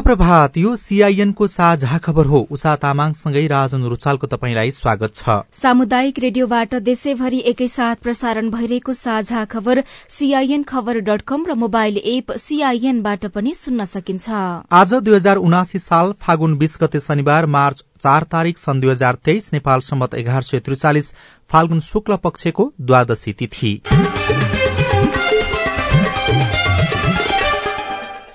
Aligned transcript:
शुभ 0.00 0.04
प्रभात 0.06 0.56
यो 0.56 0.74
सीआईएनको 0.76 1.46
साझा 1.46 1.96
खबर 1.98 2.26
हो। 2.26 2.38
उषा 2.50 2.74
तामाङसँगै 2.76 3.46
राजन 3.46 3.82
रुचालको 3.84 4.26
तपाईँलाई 4.26 4.70
स्वागत 4.72 5.14
छ। 5.14 5.44
सामुदायिक 5.52 6.18
रेडियोबाट 6.18 6.74
देशैभरि 6.80 7.38
एकैसाथ 7.46 7.96
प्रसारण 8.00 8.48
भइरहेको 8.50 8.92
साझा 8.94 9.44
खबर 9.44 9.82
सीआईएन 10.08 10.62
खबर 10.62 11.00
डट 11.04 11.22
कम 11.22 11.44
र 11.46 11.54
मोबाइल 11.54 11.96
एप 12.06 12.32
सीआईएनबाट 12.38 13.26
पनि 13.28 13.52
सुन्न 13.54 13.84
सकिन्छ। 13.84 14.30
आज 14.72 14.94
दुई 14.94 15.14
हजार 15.14 15.36
उनासी 15.38 15.78
साल 15.80 16.12
फागुन 16.18 16.56
बीस 16.56 16.78
गते 16.80 17.00
शनिबार 17.00 17.46
मार्च 17.52 17.84
चार 18.00 18.22
तारीक 18.32 18.58
सन् 18.58 18.80
दुई 18.80 18.90
हजार 18.90 19.18
तेइस 19.24 19.52
नेपाल 19.52 19.80
सम्मत 19.84 20.14
एघार 20.14 20.42
सय 20.42 20.60
त्रिचालिस 20.60 21.12
फाल्गुन 21.50 21.80
शुक्ल 21.84 22.16
पक्षको 22.24 22.72
द्वादशी 22.80 23.32
तिथि। 23.34 23.74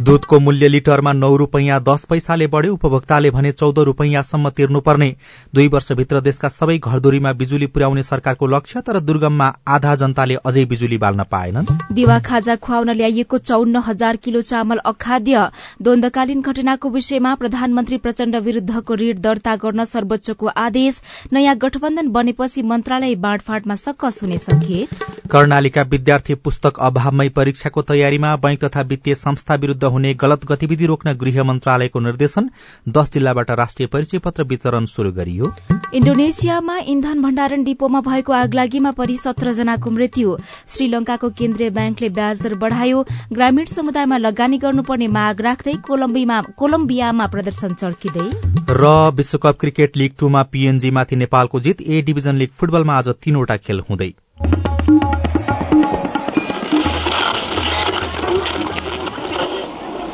दूधको 0.00 0.38
मूल्य 0.40 0.68
लिटरमा 0.68 1.12
नौ 1.12 1.34
रूपियाँ 1.36 1.80
दस 1.84 2.04
पैसाले 2.04 2.46
बढ्यो। 2.46 2.72
उपभोक्ताले 2.74 3.30
भने 3.30 3.50
चौध 3.52 3.78
रूपियाँसम्म 3.78 4.50
तिर्नुपर्ने। 4.50 5.08
दुई 5.54 5.66
वर्षभित्र 5.68 6.20
देशका 6.20 6.48
सबै 6.48 6.76
घरधुरीमा 6.78 7.32
बिजुली 7.32 7.66
पुर्याउने 7.66 8.02
सरकारको 8.02 8.46
लक्ष्य 8.46 8.80
तर 8.80 8.98
दुर्गममा 9.00 9.48
आधा 9.68 9.94
जनताले 9.94 10.34
अझै 10.42 10.64
बिजुली 10.64 10.98
बाल्न 10.98 11.24
पाएनन्। 11.30 11.66
दिवा 11.92 12.18
खाजा 12.20 12.56
खुवाउन 12.56 12.90
ल्याइएको 12.92 13.38
चौन्न 13.40 13.82
हजार 13.86 14.16
किलो 14.16 14.40
चामल 14.42 14.78
अखाद्य। 14.86 15.48
द्वन्दकालीन 15.82 16.40
घटनाको 16.42 16.90
विषयमा 16.90 17.34
प्रधानमन्त्री 17.34 17.98
प्रचण्ड 17.98 18.36
विरूद्धको 18.38 18.94
ऋण 18.94 19.20
दर्ता 19.20 19.56
गर्न 19.58 19.84
सर्वोच्चको 19.84 20.46
आदेश। 20.46 21.00
नयाँ 21.32 21.56
गठबन्धन 21.58 22.08
बनेपछि 22.08 22.62
मन्त्रालय 22.62 23.14
बाँडफाँडमा 23.20 23.74
सक्कस 23.76 24.22
हुने 24.22 24.38
संकेत 24.40 25.04
कर्णालीका 25.30 25.82
विद्यार्थी 25.82 26.34
पुस्तक 26.36 26.78
अभावमै 26.80 27.28
परीक्षाको 27.30 27.82
तयारीमा 27.84 28.34
बैंक 28.38 28.64
तथा 28.64 28.80
वित्तीय 28.82 29.14
संस्था 29.16 29.54
विरूद्ध 29.56 29.84
हुने 29.90 30.14
गलत 30.14 30.44
गतिविधि 30.46 30.86
रोक्न 30.86 31.12
गृह 31.14 31.42
मन्त्रालयको 31.44 32.00
निर्देशन। 32.00 32.50
दश 32.88 33.10
जिल्लाबाट 33.10 33.50
राष्ट्रिय 33.52 33.86
परिचय 33.88 34.18
पत्र 34.18 34.42
वितरण 34.44 34.84
शुरू 34.86 35.12
गरियो। 35.12 35.52
इण्डोनेसियामा 35.94 36.76
इन्धन 36.86 37.22
भण्डारण 37.22 37.64
डिपोमा 37.64 38.00
भएको 38.00 38.32
आगलागीमा 38.32 38.90
परि 38.92 39.16
सत्र 39.16 39.52
जनाको 39.52 39.90
मृत्यु। 39.90 40.36
श्रीलंकाको 40.68 41.30
केन्द्रीय 41.32 41.70
ब्याङ्कले 41.70 42.08
ब्याज 42.10 42.40
दर 42.42 42.54
बढ़ायो। 42.56 43.04
ग्रामीण 43.32 43.64
समुदायमा 43.66 44.16
लगानी 44.18 44.58
गर्नुपर्ने 44.58 45.08
माग 45.10 45.40
राख्दै 45.40 45.74
कोलम्बियामा 45.88 47.26
प्रदर्शन 47.26 47.74
चर्किँदै। 47.74 48.28
र 48.70 49.10
विश्वकप 49.12 49.58
क्रिकेट 49.60 49.96
लीग 49.96 50.12
टूमा 50.18 50.42
पीएनजीमाथि 50.52 51.16
नेपालको 51.16 51.60
जित। 51.60 51.80
ए 51.82 52.02
डिभिजन 52.02 52.36
लीग 52.36 52.50
फुटबलमा 52.58 52.98
आज 52.98 53.08
तीनवटा 53.22 53.56
खेल 53.58 53.80
हुँदै। 53.90 54.12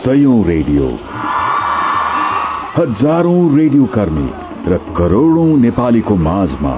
सयौं 0.07 0.45
रेडियो। 0.47 0.89
हजारौं 2.77 3.39
रेडियो 3.57 3.87
कर्मी 3.95 4.27
र 4.73 4.77
करोड़ौं 4.99 5.47
नेपालीको 5.63 6.17
माझमा 6.27 6.75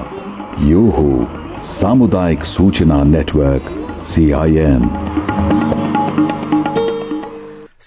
यो 0.69 0.85
हो 0.95 1.11
सामुदायिक 1.71 2.43
सूचना 2.53 2.97
नेटवर्क 3.11 3.69
सीआईएन 4.13 4.89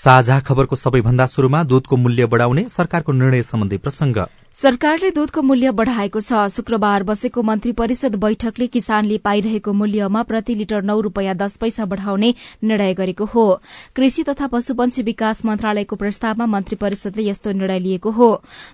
साझा 0.02 0.38
खबरको 0.50 0.76
सबैभन्दा 0.76 1.26
शुरूमा 1.34 1.64
दूधको 1.72 1.97
मूल्य 2.04 2.26
बढ़ाउने 2.34 2.64
सरकारको 2.69 3.12
निर्णय 3.12 3.42
सम्बन्धी 3.50 3.78
प्रसंग 3.78 4.25
सरकारले 4.56 5.10
दूधको 5.10 5.43
मूल्य 5.43 5.70
बढ़ाएको 5.72 6.20
छ। 6.20 6.38
शुक्रबार 6.52 7.02
बसेको 7.02 7.43
मन्त्री 7.43 7.70
परिषद 7.72 8.14
बैठकले 8.14 8.66
किसानले 8.69 9.16
पाइरहेको 9.19 9.72
मूल्यमा 9.72 10.22
प्रति 10.22 10.54
लिटर 10.54 10.82
नौ 10.82 10.99
रूपियाँ 11.00 11.34
दस 11.34 11.56
पैसा 11.56 11.84
बढ़ाउने 11.84 12.34
निर्णय 12.62 12.94
गरेको 12.94 13.25
हो। 13.25 13.44
कृषि 13.96 14.22
तथा 14.22 14.46
पशुपन्छी 14.46 15.02
विकास 15.02 15.44
मन्त्रालयको 15.44 15.96
प्रस्तावमा 15.96 16.46
मन्त्री 16.46 16.76
परिषदले 16.76 17.22
यस्तो 17.22 17.52
निर्णय 17.52 17.78
लिएको 17.78 18.10
हो। 18.10 18.28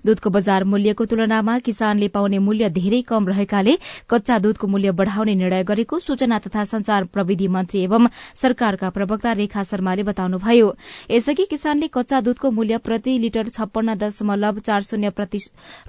दूधको 0.07 0.31
बजार 0.31 0.65
मूल्यको 0.65 1.05
तुलनामा 1.05 1.59
किसानले 1.61 2.09
पाउने 2.09 2.39
मूल्य 2.39 2.71
धेरै 2.71 3.01
कम 3.09 3.29
रहेकाले 3.29 3.79
कच्चा 4.11 4.39
दूधको 4.39 4.67
मूल्य 4.67 4.93
बढ़ाउने 4.93 5.35
निर्णय 5.37 5.65
गरेको 5.65 5.99
सूचना 6.01 6.39
तथा 6.41 6.65
संचार 6.67 7.05
प्रविधि 7.07 7.49
मन्त्री 7.49 7.85
एवं 7.85 8.09
सरकारका 8.37 8.91
प्रवक्ता 8.91 9.33
रेखा 9.35 9.63
शर्माले 9.63 10.03
बताउनुभयो। 10.03 10.75
यसअघि 11.11 11.47
किसानले 11.47 11.89
कच्चा 11.95 12.21
दूधको 12.21 12.51
मूल्य 12.51 12.79
प्रति 12.83 13.19
लिटर 13.19 13.49
छप्पन्न 13.51 13.95
दशमलव 13.99 14.59
चार 14.61 14.83
शून्य 14.83 15.11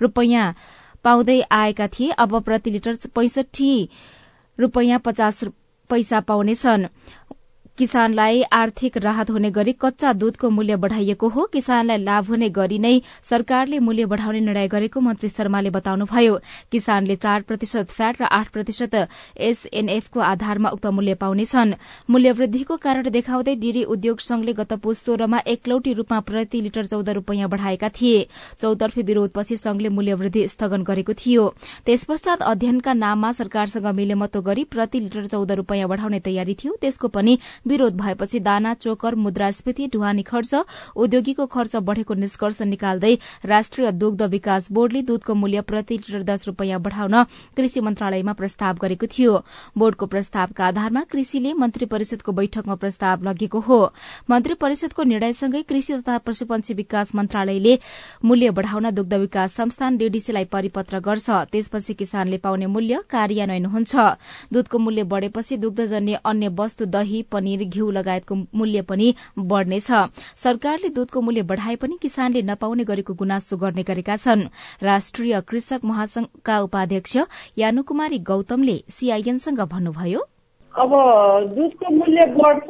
रूपियाँ 0.02 0.54
पाउँदै 1.04 1.40
आएका 1.52 1.88
थिए। 1.88 2.10
अब 2.12 2.42
प्रति 2.44 2.70
लिटर 2.72 2.98
पैंसठी 3.16 3.90
रूपियाँ 4.60 5.00
पचास 5.00 5.44
पैसा 5.90 6.20
पाउनेछन् 6.20 6.86
किसानलाई 7.80 8.42
आर्थिक 8.44 8.98
राहत 8.98 9.30
हुने 9.32 9.50
गरी 9.52 9.72
कच्चा 9.82 10.12
दूधको 10.14 10.50
मूल्य 10.50 10.76
बढ़ाइएको 10.76 11.28
हो। 11.30 11.46
किसानलाई 11.48 11.98
लाभ 12.00 12.26
हुने 12.30 12.50
गरी 12.50 12.80
नै 12.80 13.02
सरकारले 13.24 13.80
मूल्य 13.80 14.06
बढ़ाउने 14.06 14.40
निर्णय 14.40 14.68
गरेको 14.68 15.00
मन्त्री 15.00 15.30
शर्माले 15.30 15.70
बताउनुभयो। 15.70 16.36
किसानले 16.72 17.16
चार 17.16 17.42
प्रतिशत 17.42 17.88
फ्याट 17.90 18.22
र 18.22 18.26
आठ 18.30 18.50
प्रतिशत 18.50 18.96
एसएनएफको 19.40 20.20
आधारमा 20.22 20.70
उक्त 20.70 20.86
मूल्य 20.90 21.16
पाउनेछन्। 21.16 21.74
मूल्य 22.10 22.32
वृद्धिको 22.32 22.78
कारण 22.78 23.10
देखाउँदै 23.10 23.56
डेरी 23.56 23.84
उद्योग 23.86 24.20
संघले 24.20 24.54
गत 24.54 24.74
पुस 24.84 25.04
सोह्रमा 25.06 25.40
एकलौटी 25.48 25.94
रूपमा 25.94 26.20
प्रति 26.28 26.62
लिटर 26.62 26.86
चौध 26.86 27.10
रूपियाँ 27.12 27.50
बढ़ाएका 27.50 27.90
थिए। 27.92 28.28
चौतर्फी 28.60 29.02
विरोधपछि 29.04 29.58
संघले 29.58 29.90
मूल्य 29.90 30.14
वृद्धि 30.16 30.48
स्थगन 30.50 30.84
गरेको 30.84 31.14
थियो। 31.16 31.48
त्यस 31.86 32.04
पश्चात 32.04 32.42
अध्ययनका 32.44 32.94
नाममा 32.96 33.32
सरकारसँग 33.32 33.88
मिलेमतो 33.96 34.42
गरी 34.42 34.64
प्रति 34.68 35.00
लिटर 35.00 35.26
चौध 35.28 35.52
रूपियाँ 35.54 35.90
बढ़ाउने 35.90 36.20
तयारी 36.20 36.58
थियो। 36.60 36.76
त्यसको 36.82 37.08
पनि 37.08 37.40
विरोध 37.70 37.98
भएपछि 37.98 38.40
दाना 38.42 38.74
चोकर 38.76 39.16
मुद्रास्फीति 39.18 39.88
ढुवानी 39.94 40.24
खर्च 40.24 40.54
उद्योगीको 40.98 41.46
खर्च 41.48 41.76
बढ़ेको 41.84 42.14
निष्कर्ष 42.16 42.62
निकाल्दै 42.64 43.14
राष्ट्रिय 43.46 43.92
दुग्ध 43.94 44.22
विकास 44.30 44.72
बोर्डले 44.72 45.02
दूधको 45.04 45.36
मूल्य 45.36 45.62
प्रति 45.64 45.98
लिटर 46.00 46.24
दस 46.26 46.48
रूपियाँ 46.48 46.80
बढ़ाउन 46.82 47.24
कृषि 47.58 47.82
मन्त्रालयमा 47.82 48.34
प्रस्ताव 48.34 48.78
गरेको 48.82 49.08
थियो। 49.10 49.34
बोर्डको 49.78 50.06
प्रस्तावका 50.08 50.66
आधारमा 50.68 51.04
कृषिले 51.12 51.54
मन्त्री 51.56 51.86
परिषदको 51.86 52.32
बैठकमा 52.32 52.76
प्रस्ताव 52.76 53.24
लगेको 53.24 53.60
हो। 53.60 53.80
मन्त्री 54.30 54.54
परिषदको 54.56 55.04
निर्णयसँगै 55.04 55.62
कृषि 55.64 55.94
तथा 55.94 56.18
पशुपन्छी 56.20 56.74
विकास 56.74 57.14
मन्त्रालयले 57.16 57.78
मूल्य 58.26 58.50
बढ़ाउन 58.52 58.90
दुग्ध 58.92 59.14
विकास 59.16 59.54
संस्थान 59.54 59.98
डीडीसीलाई 59.98 60.46
परिपत्र 60.48 61.00
गर्छ। 61.00 61.30
त्यसपछि 61.52 61.94
किसानले 61.94 62.38
पाउने 62.38 62.66
मूल्य 62.68 63.04
कार्यान्वयन 63.10 63.66
हुन्छ। 63.66 63.96
दूधको 64.54 64.78
मूल्य 64.80 65.04
बढ़ेपछि 65.06 65.58
दुग्धजन्य 65.58 66.20
अन्य 66.26 66.48
वस्तु 66.60 66.86
दही 66.88 67.22
पनिर 67.32 67.59
घिउ 67.66 67.90
लगायतको 67.92 68.36
मूल्य 68.56 68.82
पनि 68.82 69.14
बढ़नेछ 69.38 69.92
सरकारले 70.36 70.90
दूधको 70.90 71.22
मूल्य 71.22 71.42
बढ़ाए 71.44 71.76
पनि 71.76 71.98
किसानले 72.02 72.42
नपाउने 72.42 72.84
गरेको 72.84 73.14
गुनासो 73.14 73.58
गर्ने 73.58 73.84
गरेका 73.84 74.16
छन्। 74.16 74.48
राष्ट्रिय 74.84 75.42
कृषक 75.42 75.86
महासंघका 75.86 76.60
उपाध्यक्ष 76.60 77.18
यानुकुमारी 77.58 78.20
गौतमले 78.20 78.78
सीआईएनसँग 78.90 79.62
भन्नुभयो। 79.72 80.20
अब 80.74 80.92
दुधको 81.56 81.96
मूल्य 81.96 82.26
बढ्छ 82.36 82.70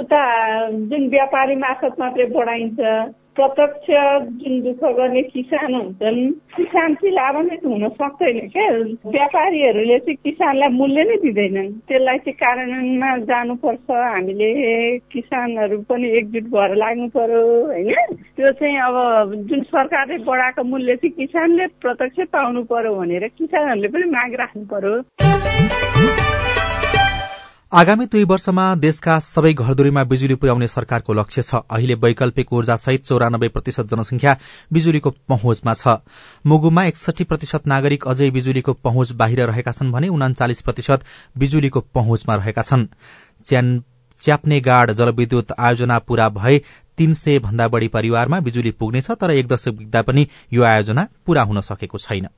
उता 0.00 0.22
जुन 0.70 1.08
व्यापारी 1.08 1.54
मार्फत 1.56 2.00
मात्रै 2.00 2.26
बढाइन्छ 2.26 2.80
प्रत्यक्ष 3.36 3.86
जुन 4.40 4.60
दुःख 4.62 4.82
गर्ने 4.96 5.22
किसान 5.22 5.74
हुन्छन् 5.74 6.20
किसान 6.56 6.94
चाहिँ 6.94 7.14
लाभान्वित 7.14 7.64
हुन 7.64 7.88
सक्दैन 7.88 8.38
क्या 8.48 8.66
व्यापारीहरूले 9.10 9.98
चाहिँ 9.98 10.16
किसानलाई 10.24 10.68
मूल्य 10.68 11.02
नै 11.04 11.16
दिँदैनन्। 11.16 11.72
त्यसलाई 11.88 12.18
चाहिँ 12.18 12.36
कार्यान्वयनमा 12.42 13.10
जानुपर्छ। 13.30 13.90
हामीले 13.90 14.50
किसानहरू 15.12 15.78
पनि 15.88 16.08
एकजुट 16.18 16.46
भएर 16.54 16.74
लाग्नु 16.74 17.08
पर्यो 17.08 17.42
होइन? 17.66 17.92
त्यो 18.36 18.52
चाहिँ 18.52 18.78
अब 18.78 19.34
जुन 19.50 19.62
सरकारले 19.62 20.18
बढाएको 20.24 20.62
मूल्य 20.62 20.96
चाहिँ 20.96 21.16
किसानले 21.16 21.66
प्रत्यक्ष 21.82 22.18
पाउनु 22.32 22.62
पर्यो 22.64 22.94
भनेर 22.94 23.28
किसानहरूले 23.38 23.88
पनि 23.88 24.10
माग 24.10 24.34
राख्नु 24.34 24.64
पर्यो 24.72 26.43
आगामी 27.74 28.04
दुई 28.06 28.24
वर्षमा 28.30 28.64
देशका 28.76 29.18
सबै 29.18 29.52
घरधुरीमा 29.52 30.02
बिजुली 30.06 30.34
पुर्याउने 30.38 30.66
सरकारको 30.68 31.12
लक्ष्य 31.12 31.42
छ। 31.42 31.54
अहिले 31.66 31.94
वैकल्पिक 31.96 32.52
ऊर्जा 32.52 32.76
सहित 32.76 33.04
चौरानब्बे 33.04 33.48
प्रतिशत 33.48 33.86
जनसंख्या 33.90 34.36
बिजुलीको 34.72 35.10
पहुँचमा 35.28 35.74
छ। 35.74 35.96
मुगुमा 36.46 36.84
एकसठी 36.84 37.24
प्रतिशत 37.24 37.66
नागरिक 37.66 38.06
अझै 38.06 38.30
बिजुलीको 38.30 38.72
पहुँच 38.78 39.12
बाहिर 39.18 39.46
रहेका 39.46 39.72
छन् 39.72 39.90
भने 39.90 40.08
उनाचालिस 40.08 40.62
प्रतिशत 40.62 41.02
बिजुलीको 41.34 41.80
पहुँचमा 41.90 42.34
रहेका 42.34 42.62
छन्। 42.62 42.86
च्याप्नेगाड 44.22 44.92
जलविद्युत 44.92 45.52
आयोजना 45.58 45.98
पूरा 45.98 46.28
भए 46.30 46.58
तीन 46.98 47.14
सय 47.14 47.38
भन्दा 47.40 47.68
बढ़ी 47.68 47.88
परिवारमा 47.90 48.40
बिजुली 48.40 48.70
पुग्नेछ 48.70 49.10
तर 49.10 49.30
एक 49.32 49.48
दशक 49.48 49.74
बित्दा 49.74 50.02
पनि 50.02 50.26
यो 50.52 50.62
आयोजना 50.64 51.08
पूरा 51.26 51.42
हुन 51.42 51.60
सकेको 51.62 51.98
छैन। 51.98 52.28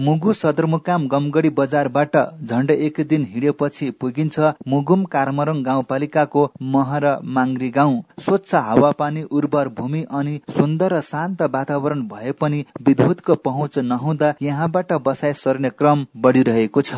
मुगु 0.00 0.32
सदरमुकाम 0.32 1.06
गमगढी 1.12 1.48
बजारबाट 1.56 2.14
झण्डै 2.48 2.74
एक 2.84 3.00
दिन 3.08 3.24
हिँडेपछि 3.30 3.88
पुगिन्छ 4.00 4.52
मुगुम 4.72 5.02
कारमरङ 5.14 5.58
गाउँपालिकाको 5.62 6.44
महर 6.74 7.06
माङ्री 7.36 7.68
गाउँ। 7.70 7.98
स्वच्छ 8.24 8.54
हावापानी 8.68 9.22
उर्वर 9.38 9.68
भूमि 9.78 10.02
अनि 10.18 10.34
सुन्दर 10.58 10.92
र 10.92 11.00
शान्त 11.08 11.42
वातावरण 11.56 12.00
भए 12.12 12.32
पनि 12.40 12.64
विद्युतको 12.86 13.34
पहुँच 13.48 13.78
नहुँदा 13.90 14.32
यहाँबाट 14.42 14.92
बसाइ 15.08 15.32
सर्ने 15.42 15.70
क्रम 15.76 16.06
बढ़िरहेको 16.16 16.80
छ। 16.82 16.94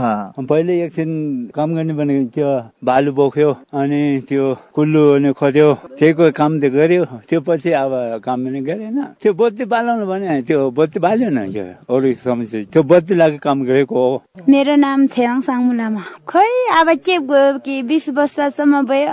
पहिले 0.52 0.78
एकछिन 0.84 1.10
काम 1.54 1.74
गर्ने 1.74 1.94
भने 1.98 2.24
त्यो 2.30 2.52
बालु 2.84 3.12
बोक्यो 3.18 3.50
अनि 3.82 4.00
त्यो 4.28 4.46
कुल्लु 4.78 5.32
खोज्यो 5.42 5.68
त्यहीको 5.98 6.30
काम 6.38 6.60
त 6.60 6.70
गर्यो। 6.78 7.04
त्यो 7.26 7.40
पछि 7.50 7.70
अब 7.82 7.98
काम 8.22 8.46
पनि 8.46 8.60
गरेन। 8.70 9.02
त्यो 9.18 9.32
बत्ती 9.42 9.64
बालाउनु 9.74 10.06
भने 10.06 10.40
त्यो 10.46 10.70
बत्ती 10.78 10.98
बाल्यो 11.08 11.66
अरू 11.90 12.14
समस्या। 12.22 12.64
त्यो 12.72 12.90
बत्ती 12.92 13.14
लागि 13.14 13.38
काम 13.38 13.64
गरेको 13.64 13.96
हो। 13.96 14.22
मेरो 14.48 14.76
नाम 14.76 15.06
छेवाङ 15.08 15.40
साङ्मु 15.48 15.72
लामा। 15.80 16.02
खै 16.28 16.48
अब 16.78 16.88
के 17.04 17.18
गयो 17.30 17.58
कि 17.64 17.82
बिस 17.88 18.08
वर्षसम्म 18.16 18.82
भयो 18.86 19.08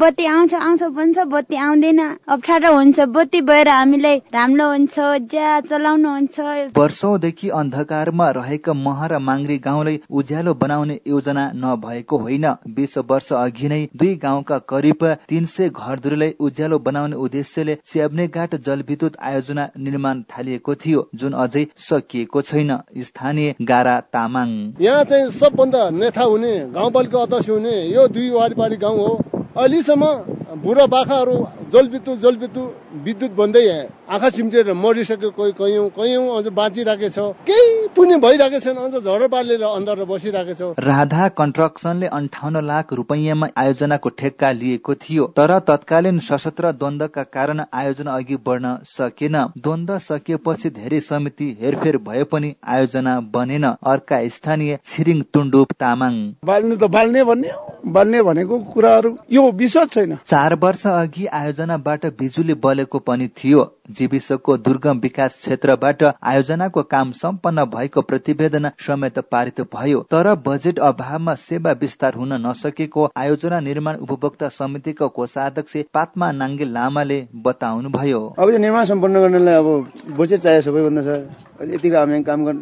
बत्ती 0.00 0.24
आउँछ 0.26 0.54
आउँछ 0.54 0.82
भन्छ 0.96 1.18
बत्ती 1.34 1.56
आउँदैन। 1.58 2.00
अप्ठ्यारो 2.28 2.72
हुन्छ 2.74 3.00
बत्ती 3.16 3.40
भएर 3.48 3.68
हामीलाई 3.68 4.16
राम्रो 4.34 4.68
हुन्छ 4.68 4.96
ज्या 5.30 5.60
चलाउनु 5.68 6.08
हुन्छ। 6.08 6.36
वर्षौदेखि 6.78 7.48
अन्धकारमा 7.60 8.30
रहेका 8.30 8.72
महर 8.76 9.18
माङ्री 9.20 9.58
गाउँलाई 9.58 10.00
उज्यालो 10.10 10.54
बनाउने 10.54 10.98
योजना 11.06 11.44
नभएको 11.56 12.16
होइन। 12.18 12.46
बिस 12.76 12.98
वर्ष 13.10 13.32
अघि 13.34 13.68
नै 13.68 13.80
दुई 13.96 14.14
गाउँका 14.22 14.58
करिब 14.70 15.04
तीन 15.28 15.44
सय 15.46 15.68
घरधुरीलाई 15.70 16.34
उज्यालो 16.40 16.78
बनाउने 16.78 17.16
उद्देश्यले 17.18 17.76
स्याब्नेघाट 17.84 18.54
जलविद्युत 18.66 19.16
आयोजना 19.20 19.68
निर्माण 19.78 20.22
थालिएको 20.30 20.74
थियो। 20.74 21.08
जुन 21.14 21.32
अझै 21.44 21.66
सकिएको 21.78 22.42
छैन। 22.42 22.72
स्थानीय 23.18 23.54
गारा 23.60 23.94
तामाङ। 24.14 24.48
यहाँ 24.80 25.04
चाहिँ 25.04 25.30
सबभन्दा 25.32 25.82
नेता 25.90 26.22
हुने 26.22 26.54
गाउँपालिका 26.70 27.18
अध्यक्ष 27.18 27.48
हुने 27.50 27.74
यो 27.90 28.06
दुई 28.14 28.30
वारिपारी 28.30 28.76
गाउँ 28.78 28.98
हो। 28.98 29.12
अहिलेसम्म 29.58 30.04
बुढा 30.62 30.86
बाखाहरू 30.86 31.36
जलविद्युत 31.72 32.18
जलविद्युत 32.20 32.87
विद्युत 32.88 33.32
भन्दै 33.36 33.68
आँखा 34.08 34.28
चिम्टेर 34.30 34.72
मरिसक्यो 34.72 35.30
कोही 35.30 35.52
कैयौँ 35.52 35.88
कैयौँ 35.92 36.36
अझ 36.36 36.46
बाँचिरहेको 36.48 37.08
छ। 37.08 37.18
केही 37.44 37.88
पनि 37.92 38.16
भइरहेको 38.16 38.58
छैन 38.60 38.76
अझ 38.78 39.04
झरो 39.04 39.28
बालेर 39.28 39.62
अन्धर 39.62 40.04
बसिरहेको 40.08 40.54
छ। 40.54 40.80
राधा 40.80 41.28
कन्स्ट्रक्सनले 41.38 42.06
अन्ठाउन्न 42.08 42.64
लाख 42.64 42.92
रुपियाँमा 42.92 43.48
आयोजनाको 43.56 44.08
ठेक्का 44.18 44.52
लिएको 44.52 44.94
थियो 44.96 45.24
तर 45.36 45.58
तत्कालीन 45.68 46.18
सशस्त्र 46.18 46.72
द्वन्दका 46.72 47.22
कारण 47.28 47.60
आयोजना 47.70 48.14
अघि 48.14 48.36
बढ्न 48.46 48.76
सकेन। 48.86 49.36
द्वन्द 49.58 49.90
सकिएपछि 50.00 50.70
धेरै 50.70 51.00
समिति 51.00 51.46
हेरफेर 51.60 51.96
भए 52.08 52.24
पनि 52.24 52.54
आयोजना 52.66 53.18
बनेन। 53.28 53.64
अर्का 53.64 54.26
स्थानीय 54.28 54.78
छिरिङ 54.84 55.22
तुण्डुप 55.34 55.72
तामाङ। 55.76 56.14
बाल्नु 56.44 56.76
त 56.76 56.88
बाल्ने 56.88 57.24
भन्ने 57.24 57.52
बाल्ने 57.92 58.22
भनेको 58.22 58.58
कुराहरू 58.72 59.16
यो 59.32 59.50
विश्वास 59.52 59.88
छैन। 59.90 60.16
चार 60.26 60.54
वर्ष 60.56 60.86
अघि 60.86 61.26
आयोजनाबाट 61.34 62.06
बिजुली 62.18 62.54
बलेको 62.78 62.98
पनि 63.00 63.26
थियो। 63.34 63.62
जीविसको 63.90 64.56
दुर्गम 64.58 64.98
विकास 65.00 65.34
क्षेत्रबाट 65.34 66.02
आयोजनाको 66.22 66.82
काम 66.84 67.10
सम्पन्न 67.12 67.64
भएको 67.66 68.02
प्रतिवेदन 68.02 68.70
समेत 68.78 69.18
पारित 69.32 69.60
भयो। 69.74 70.00
तर 70.10 70.34
बजेट 70.46 70.78
अभावमा 70.78 71.34
सेवा 71.34 71.72
विस्तार 71.80 72.14
हुन 72.14 72.32
नसकेको 72.46 73.10
आयोजना 73.16 73.60
निर्माण 73.60 73.96
उपभोक्ता 73.98 74.48
समितिको 74.48 75.08
कोषाध्यक्ष 75.08 75.76
पात्मा 75.94 76.30
नाङ्गे 76.32 76.64
लामाले 76.66 77.18
बताउनु 77.44 77.90
भयो 77.90 78.20
अब 78.38 78.50
यो 78.50 78.58
निर्माण 78.58 78.84
सम्पन्न 78.84 79.20
गर्नलाई 79.20 79.54
अब 79.54 79.68
बजेट 80.18 80.40
चाहियो 80.40 80.62
सबैभन्दा 80.62 81.02
सर। 81.02 81.20
यतिको 81.74 81.96
हामी 81.98 82.22
काम 82.22 82.44
गर्न 82.46 82.58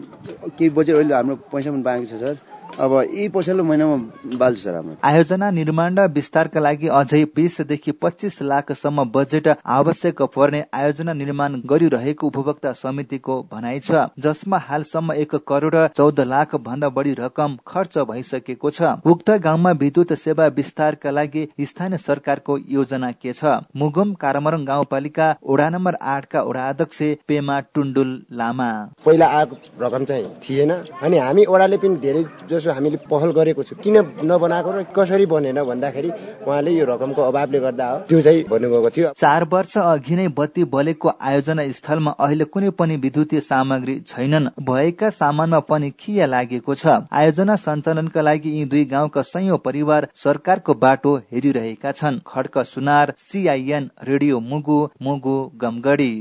केही 0.57 0.71
बजेट 0.71 0.97
अहिले 0.97 1.15
हाम्रो 1.15 1.37
पैसा 1.53 1.71
पनि 1.71 1.83
बाँकी 1.83 2.07
छ 2.07 2.21
सर। 2.23 2.35
अब 2.79 2.93
यी 3.11 3.29
पछिल्लो 3.35 3.65
महिनामा 3.65 3.97
बाल्छु 4.39 4.61
सर 4.61 4.75
हाम्रो 4.75 4.97
आयोजना 5.05 5.51
निर्माण 5.51 5.99
र 5.99 6.07
विस्तारका 6.13 6.61
लागि 6.61 6.89
अझै 6.93 7.23
बिसदेखि 7.37 7.93
पच्चिस 8.03 8.41
लाखसम्म 8.45 9.05
बजेट 9.11 9.49
आवश्यक 9.77 10.23
पर्ने 10.35 10.65
आयोजना 10.75 11.13
निर्माण 11.15 11.61
गरिरहेको 11.67 12.27
उपभोक्ता 12.27 12.73
समितिको 12.75 13.37
भनाइ 13.53 13.81
छ 13.81 14.03
जसमा 14.27 14.59
हालसम्म 14.67 15.13
एक 15.15 15.35
करोड 15.49 15.77
चौध 15.97 16.21
लाख 16.27 16.55
भन्दा 16.67 16.89
बढी 16.91 17.15
रकम 17.19 17.57
खर्च 17.67 17.99
भइसकेको 18.11 18.71
छ। 18.71 18.93
उक्त 19.07 19.31
गाउँमा 19.47 19.71
विद्युत 19.81 20.13
सेवा 20.19 20.47
विस्तारका 20.57 21.11
लागि 21.11 21.47
स्थानीय 21.63 21.99
सरकारको 21.99 22.59
योजना 22.71 23.11
के 23.13 23.33
छ? 23.33 23.45
मुगुम 23.77 24.13
कारामरङ 24.21 24.65
गाउँपालिका 24.65 25.27
वडा 25.49 25.69
नम्बर 25.71 25.95
आठका 26.15 26.43
वडा 26.43 26.69
अध्यक्ष 26.69 27.03
पेमा 27.29 27.59
टुन्डुल 27.75 28.11
लामा। 28.33 28.71
पहिला 29.05 29.27
आएको 29.39 29.57
रकम 29.83 30.05
चाहिँ 30.05 30.29
थिएन 30.45 30.73
अनि 30.73 31.19
हामी 31.19 31.45
वडाले 31.49 31.77
पनि 31.79 31.97
धेरै 32.05 32.25
जसो 32.51 32.66
हामीले 32.71 32.99
पहल 33.11 33.31
गरेको 33.33 33.63
छु। 33.63 33.75
किन 33.77 33.97
नबनाएको 34.25 34.71
र 34.71 34.83
कसरी 34.97 35.27
बनेन 35.27 35.63
भन्दाखेरि 35.63 36.11
उहाँले 36.47 36.71
यो 36.71 36.85
रकमको 36.87 37.23
अभावले 37.23 37.61
गर्दा 37.61 37.87
हो। 37.87 37.99
त्यो 38.09 38.21
चाहिँ 38.21 38.45
भन्नुभएको 38.51 38.91
थियो। 38.91 39.13
चार 39.17 39.45
वर्ष 39.45 39.77
अघि 39.79 40.17
नै 40.17 40.29
बत्ती 40.29 40.65
बलेको 40.65 41.09
आयोजना 41.21 41.63
स्थलमा 41.73 42.11
अहिले 42.19 42.45
कुनै 42.45 42.71
पनि 42.71 42.97
विद्युतीय 42.97 43.41
सामग्री 43.41 43.95
छैनन्। 44.07 44.49
भएका 44.61 45.11
सामानमा 45.13 45.61
पनि 45.61 45.91
खिया 46.01 46.27
लागेको 46.27 46.75
छ। 46.75 46.87
आयोजना 47.13 47.57
सञ्चालनका 47.57 48.21
लागि 48.23 48.51
यी 48.51 48.65
दुई 48.65 48.85
गाउँका 48.87 49.23
सयौं 49.25 49.59
परिवार 49.59 50.09
सरकारको 50.15 50.75
बाटो 50.77 51.17
हेरिरहेका 51.33 51.93
छन्। 51.93 52.21
Khadka 52.27 52.59
Sunar 52.67 53.15
CIN 53.19 53.91
radio 54.05 54.41
Mugu 54.41 54.79
Mugu 55.03 55.37
Gamgadhi 55.57 56.13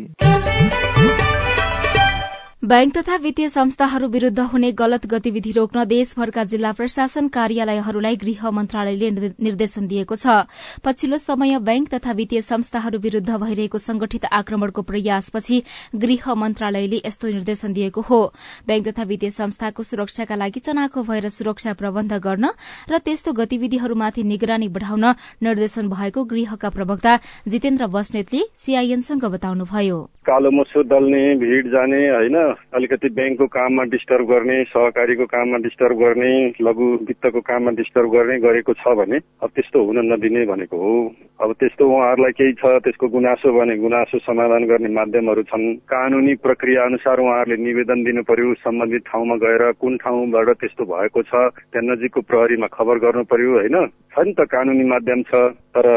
bank 2.66 2.98
तथा 2.98 3.16
वित्तीय 3.16 3.48
संस्थाहरू 3.50 4.08
विरूद्ध 4.10 4.40
हुने 4.42 4.72
गलत 4.72 5.06
गतिविधि 5.06 5.52
रोक्न 5.52 5.84
देशभरका 5.86 6.44
जिल्ला 6.44 6.72
प्रशासन 6.72 7.28
कार्यालयहरूलाई 7.28 8.16
गृह 8.16 8.50
मन्त्रालयले 8.52 9.10
निर्देशन 9.38 9.88
दिएको 9.88 10.16
छ। 10.16 10.50
पछिल्लो 10.82 11.18
समय 11.18 11.60
बैंक 11.62 11.90
तथा 11.90 12.12
वित्तीय 12.12 12.42
संस्थाहरू 12.42 13.00
विरूद्ध 13.00 13.30
भइरहेको 13.30 13.78
संगठित 13.78 14.26
आक्रमणको 14.32 14.82
प्रयासपछि 14.82 15.62
गृह 15.96 16.34
मन्त्रालयले 16.34 17.02
यस्तो 17.06 17.28
निर्देशन 17.28 17.74
दिएको 17.74 18.02
हो। 18.02 18.34
बैंक 18.66 18.88
तथा 18.88 19.04
वित्तीय 19.04 19.30
संस्थाको 19.30 19.84
सुरक्षाका 19.84 20.36
लागि 20.36 20.60
चनाखो 20.66 21.04
भएर 21.04 21.30
सुरक्षा 21.30 21.74
प्रबन्ध 21.78 22.14
गर्न 22.18 22.50
र 22.90 22.98
त्यस्तो 22.98 23.34
गतिविधिहरूमाथि 23.46 24.24
निगरानी 24.26 24.68
बढ़ाउन 24.74 25.06
निर्देशन 25.44 25.90
भएको 25.90 26.24
गृहका 26.26 26.70
प्रवक्ता 26.70 27.20
जितेन्द्र 27.46 27.88
बस्नेतले 27.94 28.44
सीआईएनसँग 28.58 29.26
बताउनुभयो। 29.38 30.15
कालो 30.26 30.52
मसो 30.52 30.84
दल्ने 30.84 31.24
भिड 31.38 31.68
जाने 31.70 32.00
होइन? 32.10 32.36
अलिकति 32.74 33.10
ब्याङ्कको 33.10 33.46
काममा 33.48 33.84
डिस्टर्ब 33.94 34.26
गर्ने 34.26 34.64
सहकारीको 34.64 35.26
काममा 35.26 35.58
डिस्टर्ब 35.58 35.98
गर्ने 35.98 36.32
लघु 36.62 36.88
वित्तको 37.08 37.42
काममा 37.42 37.72
डिस्टर्ब 37.72 38.10
गर्ने 38.10 38.40
गरेको 38.40 38.74
छ 38.74 38.96
भने 38.98 39.18
अब 39.44 39.50
त्यस्तो 39.56 39.84
हुन 39.86 39.98
नदिने 40.14 40.46
भनेको 40.46 40.78
हो। 40.78 40.94
अब 41.40 41.52
त्यस्तो 41.52 41.86
उहाँहरूलाई 41.86 42.32
केही 42.32 42.54
छ 42.54 42.66
त्यसको 42.80 43.08
गुनासो 43.08 43.52
भने 43.52 43.76
गुनासो 43.78 44.20
समाधान 44.20 44.64
गर्ने 44.66 44.90
माध्यमहरू 44.90 45.44
छन्। 45.44 45.66
कानुनी 45.84 46.36
प्रक्रिया 46.36 46.84
अनुसार 46.84 47.20
उहाँहरूले 47.20 47.58
निवेदन 47.64 48.04
दिनु 48.04 48.24
पर्यो 48.24 48.54
सम्बन्धित 48.64 49.04
ठाउँमा 49.06 49.36
गएर 49.36 49.72
कुन 49.72 49.98
ठाउँबाट 49.98 50.50
त्यस्तो 50.56 50.84
भएको 50.86 51.22
छ 51.22 51.34
त्यहाँ 51.60 51.86
नजिकको 51.92 52.22
प्रहरीमा 52.22 52.68
खबर 52.68 52.98
गर्नु 52.98 53.24
पर्यो 53.24 53.52
होइन? 53.52 53.78
छ 53.86 54.20
नि 54.20 54.34
त 54.34 54.48
कानुनी 54.48 54.86
माध्यम 54.88 55.22
छ 55.24 55.36
तर 55.76 55.88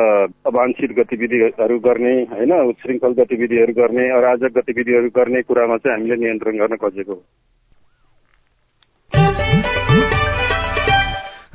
अवांछित 0.47 0.91
गतिविधिहरू 0.99 1.79
गर्ने 1.79 2.15
होइन? 2.35 2.53
उच्छृङ्खल 2.53 3.13
गतिविधिहरू 3.23 3.73
गर्ने 3.73 4.11
अराजक 4.11 4.59
गतिविधिहरू 4.59 5.09
गर्ने 5.15 5.43
कुरामा 5.43 5.77
चाहिँ 5.77 5.97
हामीले 5.97 6.17
नियन्त्रण 6.17 6.59
गर्न 6.59 6.77
खोजेको 6.77 7.15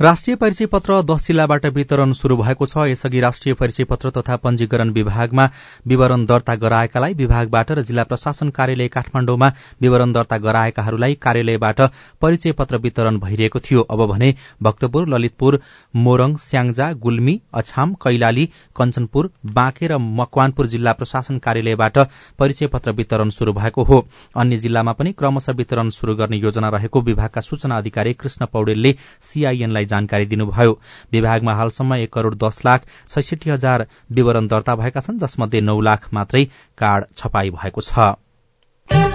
राष्ट्रिय 0.00 0.36
परिचय 0.36 0.66
पत्र 0.66 0.94
दश 1.02 1.26
जिल्लाबाट 1.26 1.66
वितरण 1.74 2.12
शुरू 2.12 2.36
भएको 2.36 2.66
छ। 2.66 2.86
यसअघि 2.88 3.20
राष्ट्रिय 3.20 3.54
परिचय 3.54 3.84
पत्र 3.84 4.10
तथा 4.10 4.36
पंजीकरण 4.36 4.90
विभागमा 4.90 5.48
विवरण 5.86 6.24
दर्ता 6.26 6.54
गराएकालाई 6.56 7.14
विभागबाट 7.14 7.70
र 7.70 7.82
जिल्ला 7.82 8.04
प्रशासन 8.04 8.50
कार्यालय 8.50 8.88
काठमाण्डुमा 8.88 9.50
विवरण 9.82 10.12
दर्ता 10.12 10.38
गराएकाहरूलाई 10.38 11.14
कार्यालयबाट 11.22 11.80
परिचय 12.20 12.52
पत्र 12.52 12.76
वितरण 12.76 13.18
भइरहेको 13.18 13.60
थियो। 13.60 13.80
अब 13.84 14.04
भने 14.10 14.34
भक्तपुर 14.62 15.08
ललितपुर 15.08 15.60
मोरङ 15.94 16.34
स्याङ्जा 16.42 16.92
गुल्मी 16.98 17.40
अछाम 17.54 17.94
कैलाली 18.02 18.48
कञ्चनपुर 18.76 19.30
बाँके 19.46 19.86
र 19.86 19.98
मकवानपुर 19.98 20.66
जिल्ला 20.66 20.92
प्रशासन 20.94 21.38
कार्यालयबाट 21.38 21.98
परिचय 22.38 22.66
पत्र 22.66 22.92
वितरण 22.92 23.30
शुरू 23.30 23.52
भएको 23.52 23.84
हो। 23.84 24.04
अन्य 24.34 24.58
जिल्लामा 24.58 24.92
पनि 24.92 25.12
क्रमशः 25.14 25.52
वितरण 25.54 25.90
शुरू 25.92 26.16
गर्ने 26.16 26.36
योजना 26.38 26.68
रहेको 26.70 27.00
विभागका 27.04 27.40
सूचना 27.42 27.78
अधिकारी 27.78 28.14
कृष्ण 28.14 28.46
पौडेलले 28.52 28.94
सीआईएनलाई 29.22 29.82
जानकारी 29.84 30.26
दिनुभयो। 30.26 30.78
विभागमा 31.12 31.54
हालसम्म 31.54 31.94
एक 31.94 32.12
करोड़ 32.12 32.34
दस 32.34 32.62
लाख 32.64 32.86
छैसठी 33.08 33.50
हजार 33.50 33.86
विवरण 34.12 34.46
दर्ता 34.46 34.76
भएका 34.76 35.00
छन् 35.00 35.18
जसमध्ये 35.18 35.60
नौ 35.60 35.80
लाख 35.80 36.08
मात्रै 36.14 36.44
कार्ड 36.78 37.04
छपाई 37.16 37.50
भएको 37.50 37.80
छ। 37.80 39.13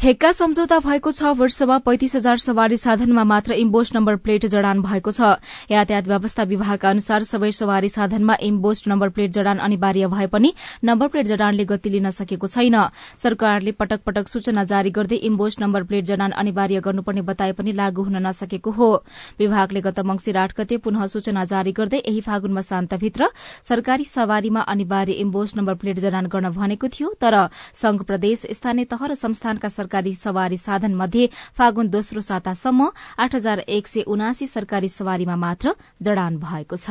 ठेक्का 0.00 0.30
सम्झौता 0.32 0.78
भएको 0.80 1.10
छ 1.12 1.30
वर्षमा 1.36 1.76
पैंतिस 1.84 2.14
हजार 2.16 2.38
सवारी 2.40 2.76
साधनमा 2.80 3.24
मात्र 3.24 3.52
इम्बोस 3.54 3.90
नम्बर 3.94 4.16
प्लेट 4.16 4.44
जडान 4.46 4.80
भएको 4.82 5.10
छ। 5.12 5.36
यातायात 5.70 6.06
व्यवस्था 6.08 6.42
विभागका 6.42 6.90
अनुसार 6.90 7.24
सबै 7.28 7.50
सवारी 7.52 7.88
साधनमा 7.88 8.36
इम्बोस 8.40 8.82
नम्बर 8.88 9.08
प्लेट 9.12 9.30
जडान 9.30 9.58
अनिवार्य 9.60 10.06
भए 10.08 10.26
पनि 10.26 10.52
नम्बर 10.84 11.08
प्लेट 11.08 11.26
जडानले 11.26 11.64
गति 11.64 11.90
लिन 11.90 12.10
सकेको 12.10 12.46
छैन। 12.46 12.76
सरकारले 13.20 13.72
पटक 13.76 14.00
पटक 14.06 14.28
सूचना 14.28 14.64
जारी 14.64 14.90
गर्दै 14.90 15.16
इम्बोस 15.28 15.60
नम्बर 15.60 15.82
प्लेट 15.84 16.04
जडान 16.06 16.30
अनिवार्य 16.32 16.80
गर्नुपर्ने 16.80 17.22
बताए 17.28 17.52
पनि 17.60 17.72
लागू 17.76 18.02
हुन 18.02 18.16
नसकेको 18.26 18.70
हो। 18.72 18.90
विभागले 19.38 19.80
गत 19.82 20.00
मंगिर 20.00 20.36
आठ 20.38 20.56
गते 20.56 20.76
पुनः 20.80 21.06
सूचना 21.12 21.44
जारी 21.52 21.72
गर्दै 21.72 22.00
यही 22.00 22.20
फागुनमा 22.22 22.60
शान्तभित्र 22.70 23.28
सरकारी 23.68 24.04
सवारीमा 24.06 24.64
अनिवार्य 24.76 25.20
इम्बोस 25.20 25.56
नम्बर 25.56 25.74
प्लेट 25.76 26.00
जडान 26.00 26.32
गर्न 26.32 26.56
भनेको 26.56 26.88
थियो 26.88 27.12
तर 27.20 27.38
संघ 27.76 28.00
प्रदेश 28.02 28.48
स्थानीय 28.56 28.84
तह 28.88 29.06
र 29.06 29.20
संस्थानका 29.26 29.68
सरकारी 29.90 30.14
सवारी 30.14 30.56
साधन 30.56 30.94
मध्ये 30.94 31.26
फागुन 31.58 31.88
दोस्रो 31.90 32.20
सातासम्म 32.22 32.88
आठ 33.18 33.34
हजार 33.34 33.58
एक 33.58 33.86
सय 33.86 34.02
उनासी 34.06 34.46
सरकारी 34.46 34.88
सवारीमा 34.88 35.36
मात्र 35.36 35.74
जडान 36.02 36.36
भएको 36.38 36.76
छ। 36.76 36.90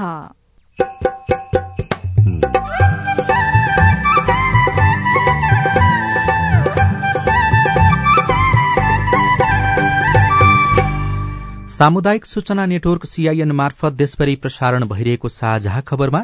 सामुदायिक 11.72 12.26
सूचना 12.26 12.66
नेटवर्क 12.66 13.06
सीआईएन 13.06 13.52
मार्फत 13.52 13.94
देशभरि 13.96 14.36
प्रसारण 14.36 14.84
भइरहेको 14.84 15.28
साझा 15.30 15.80
खबरमा 15.88 16.22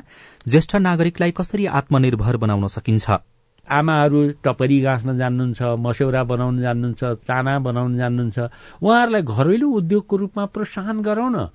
ज्येष्ठ 0.47 0.75
नागरिकलाई 0.83 1.31
कसरी 1.31 1.65
आत्मनिर्भर 1.79 2.37
बनाउन 2.37 2.67
सकिन्छ? 2.67 3.23
आमाहरू 3.67 4.19
टपरी 4.45 4.79
गाँच्न 4.81 5.17
जान्नुहुन्छ 5.17 5.61
मस्यौरा 5.81 6.23
बनाउन 6.23 6.61
जान्नुहुन्छ 6.61 7.03
चाना 7.27 7.59
बनाउन 7.59 7.97
जान्नुहुन्छ 7.97 8.37
उहाँहरूलाई 8.83 9.21
घरेलु 9.21 9.67
उद्योगको 9.71 10.15
रूपमा 10.17 10.45
प्रोत्साहन 10.53 11.01
गरौं 11.01 11.29
न। 11.29 11.47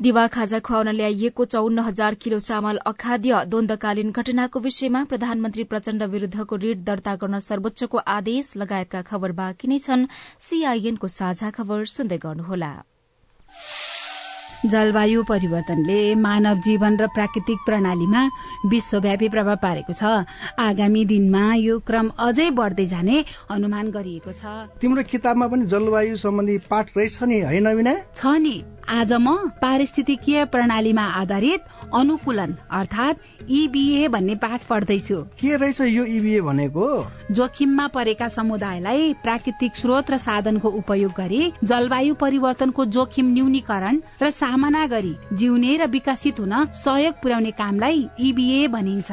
दिवा 0.00 0.26
खाजा 0.26 0.58
खुवाउन 0.58 0.88
ल्याइएको 0.90 1.44
चौन्न 1.44 1.78
हजार 1.78 2.14
किलो 2.18 2.38
चामल 2.38 2.76
अखाद्य 2.82 3.44
द्वन्दकालीन 3.46 4.10
घटनाको 4.10 4.60
विषयमा 4.60 5.04
प्रधानमन्त्री 5.06 5.64
प्रचण्ड 5.70 6.02
विरूद्धको 6.02 6.56
ऋण 6.56 6.82
दर्ता 6.84 7.14
गर्न 7.14 7.38
सर्वोच्चको 7.38 7.98
आदेश 7.98 8.56
लगायतका 8.56 9.02
खबर 9.02 9.32
बाँकी 9.32 9.68
नै 9.68 9.78
छन्। 9.78 10.10
सीआईएनको 10.40 11.08
साझा 11.08 11.50
खबर 11.50 11.84
सुन्दै 11.86 12.18
गर्नुहोला। 12.18 12.72
जलवायु 14.64 15.22
परिवर्तनले 15.28 16.14
मानव 16.14 16.60
जीवन 16.64 16.96
र 16.96 17.06
प्राकृतिक 17.14 17.58
प्रणालीमा 17.66 18.22
विश्वव्यापी 18.66 19.28
प्रभाव 19.28 19.56
पारेको 19.62 19.92
छ। 19.92 20.24
आगामी 20.58 21.04
दिनमा 21.04 21.44
यो 21.54 21.78
क्रम 21.84 22.08
अझै 22.18 22.48
बढ्दै 22.50 22.86
जाने 22.86 23.24
अनुमान 23.50 23.90
गरिएको 23.90 24.32
छ। 24.32 24.44
तिम्रो 24.80 25.02
किताबमा 25.04 25.46
पनि 25.46 25.64
जलवायु 25.66 26.16
सम्बन्धी 26.16 26.56
पाठ 26.70 26.96
रहेछ 26.96 27.22
नि 27.22 27.40
होइन 27.44 27.88
छ 28.16 28.26
नि। 28.40 28.56
आज 28.88 29.12
म 29.12 29.36
पारिस्थितिकीय 29.62 30.44
प्रणालीमा 30.44 31.02
आधारित 31.20 31.60
अनुकूलन 31.94 32.54
अर्थात 32.70 33.14
इबिए 33.48 34.08
भन्ने 34.08 34.34
पाठ 34.34 34.66
पढ्दैछु। 34.66 35.16
के 35.40 35.56
रहेछ 35.56 35.80
यो 35.80 36.04
इबिए 36.04 36.40
भनेको? 36.40 36.86
जोखिममा 37.32 37.86
परेका 37.88 38.28
समुदायलाई 38.28 39.12
प्राकृतिक 39.22 39.76
स्रोत 39.76 40.10
र 40.10 40.16
साधनको 40.16 40.68
उपयोग 40.68 41.12
गरी 41.16 41.52
जलवायु 41.64 42.14
परिवर्तनको 42.14 42.84
जोखिम 42.84 43.32
न्यूनीकरण 43.32 44.00
र 44.22 44.30
सामना 44.30 44.86
गरी 44.86 45.14
जिउने 45.32 45.76
र 45.76 45.86
विकसित 45.88 46.40
हुन 46.40 46.54
सहयोग 46.74 47.14
पुर्याउने 47.22 47.50
कामलाई 47.50 48.08
इबिए 48.20 48.68
भनिन्छ। 48.68 49.12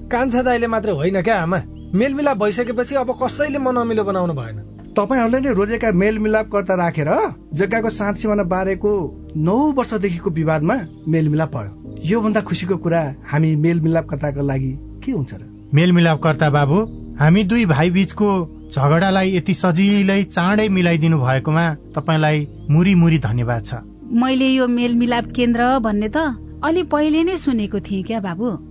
कान्छा 0.11 0.41
दाईले 0.41 0.67
मात्र 0.67 0.91
होइन 0.91 1.21
क्या 1.21 1.35
आमा? 1.41 1.59
मेलमिलाप 1.95 2.37
भइसकेपछि 2.37 2.95
अब 2.95 3.11
कसैले 3.21 3.59
मन 3.59 3.75
अमिलो 3.81 4.03
बनाउनु 4.03 4.33
भएन। 4.33 4.57
तपाईँहरूले 4.91 5.39
नै 5.39 5.53
रोजेका 5.53 5.91
मेलमिलापकर्ता 5.91 6.75
राखेर 6.75 7.09
जग्गाको 7.53 7.89
साँच 7.89 8.17
सिमाना 8.21 8.43
बारेको 8.43 8.91
नौ 9.37 9.57
वर्षदेखिको 9.77 10.29
विवादमा 10.29 10.75
मेलमिलाप 11.07 11.51
भयो। 11.55 11.99
योभन्दा 12.05 12.41
खुसीको 12.41 12.77
कुरा 12.77 13.01
हामी 13.31 13.55
मेलमिलापकर्ताको 13.55 14.41
लागि 14.41 14.71
के 15.03 15.11
हुन्छ 15.11 15.33
र? 15.33 15.41
मेलमिलापकर्ता 15.73 16.49
बाबु 16.49 16.77
हामी 17.19 17.43
दुई 17.43 17.65
भाइ 17.65 17.89
बीचको 17.91 18.29
झगडालाई 18.71 19.35
यति 19.35 19.53
सजिलै 19.53 20.23
चाँडै 20.23 20.67
मिलाइदिनु 20.69 21.17
भएकोमा 21.19 21.65
तपाईँलाई 21.95 22.47
मुरी 22.69 22.95
मुरी 22.95 23.17
धन्यवाद 23.19 23.63
छ। 23.65 23.73
मैले 24.11 24.47
यो 24.47 24.67
मेलमिलाप 24.67 25.25
केन्द्र 25.35 25.79
भन्ने 25.79 26.09
त 26.15 26.17
अलि 26.63 26.83
पहिले 26.91 27.23
नै 27.23 27.37
सुनेको 27.37 27.79
थिएँ 27.79 28.03
क्या 28.03 28.19
बाबु। 28.19 28.70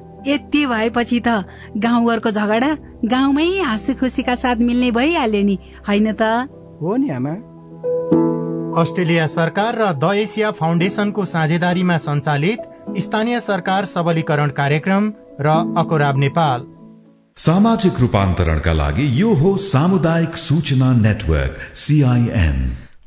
यति 0.27 0.65
भएपछि 0.65 1.19
त 1.27 1.45
गाउँघरको 1.77 2.31
झगडा 2.31 2.71
गाउँमै 3.05 3.47
हाँसु 3.59 3.93
खुसीका 3.93 4.35
साथ 4.35 4.55
मिल्ने 4.61 4.91
भइहाल्यो 4.91 5.43
नि 5.43 5.57
होइन 5.87 6.11
त? 6.11 6.21
हो 6.81 6.95
नि 6.95 7.09
आमा। 7.09 7.33
अस्ट्रेलिया 8.81 9.27
सरकार 9.27 9.75
र 9.75 9.91
द 9.93 10.13
एसिया 10.15 10.51
फाउन्डेशनको 10.51 11.25
साझेदारीमा 11.25 11.97
सञ्चालित 11.97 12.59
स्थानीय 12.97 13.39
सरकार 13.39 13.85
सबलीकरण 13.85 14.49
कार्यक्रम 14.49 15.11
र 15.41 15.47
अकोराब 15.77 16.17
नेपाल। 16.17 16.67
सामाजिक 17.37 17.99
रूपान्तरणका 17.99 18.73
लागि 18.73 19.21
यो 19.21 19.33
हो 19.33 19.57
सामुदायिक 19.57 20.35
सूचना 20.37 20.93
नेटवर्क 20.93 21.57
सीआईएन 21.75 22.57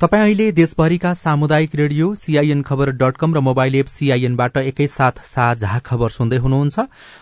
तपाईँ 0.00 0.22
अहिले 0.22 0.50
देशभरिका 0.52 1.12
सामुदायिक 1.14 1.74
radio 1.74 2.14
CIN 2.14 2.62
Khabar 2.62 2.90
dot 2.92 3.16
com 3.16 3.34
र 3.34 3.40
मोबाइल 3.40 3.74
एप 3.74 3.86
सीआईएनबाट 3.86 4.56
एकैसाथ 4.58 5.22
साझा 5.22 5.78
खबर 5.80 6.08
सुन्दै 6.10 6.36
हुनुहुन्छ। 6.36 6.78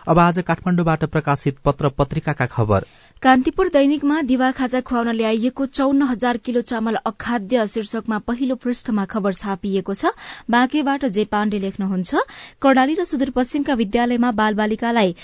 अब 0.08 0.18
आज 0.18 0.38
काठमाडौँबाट 0.40 1.04
प्रकाशित 1.04 1.58
पत्र 1.60 1.88
पत्रिकाका 1.92 2.46
खबर। 2.48 2.86
कान्तिपुर 3.22 3.68
दैनिकमा 3.68 4.20
दिवा 4.24 4.50
खाजा 4.50 4.80
खुवाउन 4.80 5.12
ल्याइएको 5.12 5.66
चौन्न 5.68 6.02
हजार 6.02 6.36
किलो 6.40 6.60
चामल 6.64 6.96
अखाद्य 7.04 7.66
शीर्षकमा 7.68 8.18
पहिलो 8.18 8.54
पृष्ठमा 8.56 9.04
खबर 9.04 9.32
छापिएको 9.36 9.94
छ। 9.94 10.16
बाँकेबाट 10.50 11.04
जे 11.06 11.24
पाण्डे 11.28 11.58
लेख्नुहुन्छ 11.60 12.10
कर्णाली 12.56 12.94
र 12.94 13.04
सुदूरपश्चिमका 13.04 13.74
विद्यालयमा 13.74 14.30
बालबालिकालाई 14.32 15.14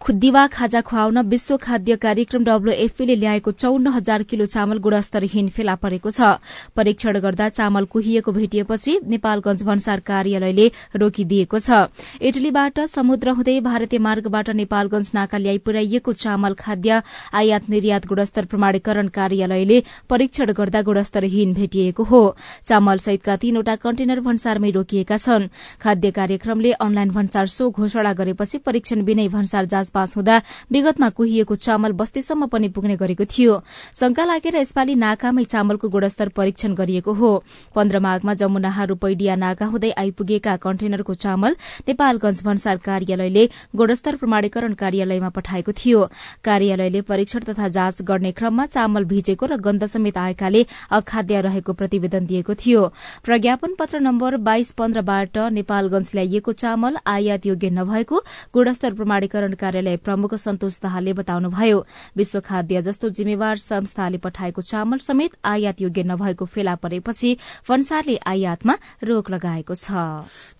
दिवा 0.00 0.46
खाजा 0.46 0.80
खुवाउन 0.80 1.18
विश्व 1.28 1.56
खाद्य 1.56 1.96
कार्यक्रम 1.96 2.44
डब्ल्यूएफपीले 2.44 3.14
ल्याएको 3.16 3.50
चौन्न 3.52 3.86
हजार 3.92 4.22
किलो 4.22 4.46
चामल 4.46 4.78
गुणस्तरहीन 4.80 5.48
फेला 5.48 5.74
परेको 5.76 6.10
छ। 6.10 6.40
परीक्षण 6.72 7.18
गर्दा 7.20 7.48
चामल 7.48 7.84
कुहिएको 7.84 8.32
भेटिएपछि 8.32 8.98
नेपालगंज 9.06 9.62
भन्सार 9.62 10.00
कार्यालयले 10.00 10.66
रोकिदिएको 10.96 11.58
छ। 11.58 11.92
इटलीबाट 12.18 12.80
समुद्र 12.88 13.30
हुँदै 13.36 13.60
भारतीय 13.60 13.98
मार्गबाट 14.00 14.50
नेपालगंज 14.56 15.10
नाका 15.14 15.38
ल्याइ 15.38 15.58
पुर्याइएको 15.68 16.12
चामल 16.14 16.54
खाद्य 16.58 17.02
आयात 17.36 17.68
निर्यात 17.68 18.06
गुणस्तर 18.08 18.44
प्रमाणीकरण 18.48 19.08
कार्यालयले 19.12 19.82
परीक्षण 20.08 20.52
गर्दा 20.56 20.82
गुणस्तरहीन 20.82 21.52
भेटिएको 21.54 22.02
हो। 22.02 22.22
चामल 22.64 22.98
सहितका 22.98 23.36
तीनवटा 23.36 23.76
कन्टेनर 23.84 24.20
भन्सारमै 24.20 24.70
रोकिएका 24.70 25.16
छन्। 25.18 25.48
खाद्य 25.78 26.10
कार्यक्रमले 26.10 26.72
अनलाइन 26.80 27.10
भन्सार 27.10 27.46
सो 27.46 27.70
घोषणा 27.70 28.12
गरेपछि 28.16 28.58
परीक्षण 28.58 29.04
बिनै 29.04 29.28
भन्सार 29.28 29.64
जाँच 29.66 29.88
पास 29.90 30.16
हुँदा 30.16 30.40
विगतमा 30.72 31.08
कुहिएको 31.10 31.54
चामल 31.56 31.92
बस्तीसम्म 31.92 32.46
पनि 32.46 32.68
पुग्ने 32.68 32.96
गरेको 32.96 33.24
थियो। 33.26 33.62
शंका 33.94 34.24
लागेर 34.24 34.56
यसपालि 34.56 34.94
नाकामै 34.94 35.44
चामलको 35.44 35.88
गुणस्तर 35.88 36.28
परीक्षण 36.28 36.74
गरिएको 36.74 37.12
हो। 37.12 37.30
पन्ध्र 37.74 37.98
माघमा 38.00 38.34
जमुनाहा 38.34 38.84
रूपैडिया 38.84 39.36
नाका 39.36 39.66
हुँदै 39.66 39.90
आइपुगेका 39.90 40.56
कन्टेनरको 40.56 41.14
चामल 41.14 41.56
नेपालगंज 41.88 42.42
भन्सार 42.44 42.76
कार्यालयले 42.78 43.48
गुणस्तर 43.76 44.16
प्रमाणीकरण 44.16 44.74
कार्यालयमा 44.74 45.28
पठाएको 45.28 45.72
थियो। 45.72 46.04
कार्यालयले 46.44 47.00
परीक्षण 47.00 47.40
तथा 47.48 47.68
जाँच 47.68 48.02
गर्ने 48.02 48.32
क्रममा 48.32 48.66
चामल 48.66 49.04
भिजेको 49.04 49.46
र 49.46 49.56
गन्ध 49.58 49.84
समेत 49.86 50.18
आएकाले 50.18 50.66
अखाद्य 50.90 51.40
रहेको 51.40 51.72
प्रतिवेदन 51.72 52.26
दिएको 52.26 52.54
थियो। 52.54 52.86
प्रज्ञापन 53.24 53.74
पत्र 53.78 54.00
नम्बर 54.00 54.36
बाइस 54.36 54.70
पन्ध्रबाट 54.72 55.38
नेपालगंज 55.52 56.10
ल्याइएको 56.14 56.52
चामल 56.52 56.96
आयात 57.06 57.46
योग्य 57.46 57.70
नभएको 57.70 58.16
गुणस्तर 58.54 58.92
प्रमाणीकरण 58.94 59.52
कार्यालय 59.54 59.79
प्रमुख 59.96 60.34
सन्तोष 60.34 60.80
दाहालले 60.82 61.12
बताउनुभयो 61.12 61.78
विश्व 62.16 62.40
खाद्य 62.40 62.82
जस्तो 62.82 63.08
जिम्मेवार 63.10 63.56
संस्थाले 63.58 64.18
पठाएको 64.18 64.62
चामल 64.62 64.98
समेत 64.98 65.36
आयात 65.44 65.80
योग्य 65.80 66.02
नभएको 66.02 66.44
फेला 66.46 66.74
परेपछि 66.74 67.36
भन्सारले 67.68 68.16
आयातमा 68.26 68.74
रोक 69.04 69.30
लगाएको 69.30 69.74
छ। 69.74 69.90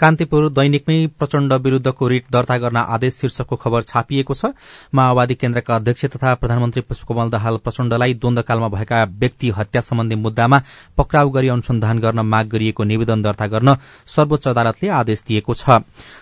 कान्तिपुर 0.00 0.48
दैनिकमै 0.50 1.06
प्रचण्ड 1.18 1.52
विरूद्धको 1.52 2.08
रिट 2.08 2.24
दर्ता 2.32 2.56
गर्न 2.58 2.76
आदेश 2.76 3.14
शीर्षकको 3.14 3.56
खबर 3.56 3.82
छापिएको 3.82 4.34
छ। 4.34 4.52
माओवादी 4.94 5.34
केन्द्रका 5.34 5.76
अध्यक्ष 5.76 6.04
तथा 6.06 6.34
प्रधानमन्त्री 6.34 6.82
पुष्पकमल 6.82 7.30
दाहाल 7.30 7.56
प्रचण्डलाई 7.64 8.14
द्वन्दकालमा 8.14 8.68
भएका 8.68 9.04
व्यक्ति 9.04 9.50
हत्या 9.50 9.80
सम्बन्धी 9.82 10.16
मुद्दामा 10.16 10.62
पक्राउ 10.96 11.30
गरी 11.30 11.48
अनुसन्धान 11.48 11.98
गर्न 11.98 12.20
माग 12.26 12.48
गरिएको 12.48 12.84
निवेदन 12.84 13.22
दर्ता 13.22 13.46
गर्न 13.46 13.76
सर्वोच्च 14.06 14.48
अदालतले 14.48 14.88
आदेश 14.90 15.24
दिएको 15.28 15.54
छ। 15.54 15.80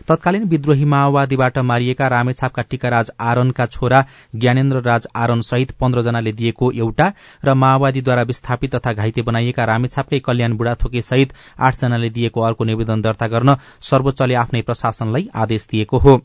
तत्कालीन 0.08 0.44
विद्रोही 0.48 0.84
माओवादीबाट 0.84 1.58
मारिएका 1.60 2.08
रामेछापका 2.08 2.62
टिकाराज 2.88 3.10
आरनका 3.20 3.66
छोरा 3.68 4.04
ज्ञानेन्द्र 4.34 4.80
राज 4.82 5.06
आरन 5.14 5.40
सहित 5.42 5.70
पन्ध्रजनाले 5.80 6.32
दिएको 6.32 6.70
एउटा 6.72 7.12
र 7.44 7.54
माओवादीद्वारा 7.54 8.22
विस्थापित 8.22 8.74
तथा 8.74 8.92
घाइते 8.92 9.22
बनाइएका 9.22 9.64
रामेछापकै 9.64 10.18
कल्याण 10.18 10.56
बुढाथोकी 10.56 11.00
सहित 11.02 11.32
आठजनाले 11.60 12.10
दिएको 12.10 12.40
अर्को 12.40 12.64
निवेदन 12.64 13.02
दर्ता 13.02 13.26
गर्न 13.28 13.56
सर्वोच्चले 13.80 14.34
आफ्नै 14.34 14.62
प्रशासनलाई 14.62 15.28
आदेश 15.34 15.66
दिएको 15.70 15.98
हो। 15.98 16.20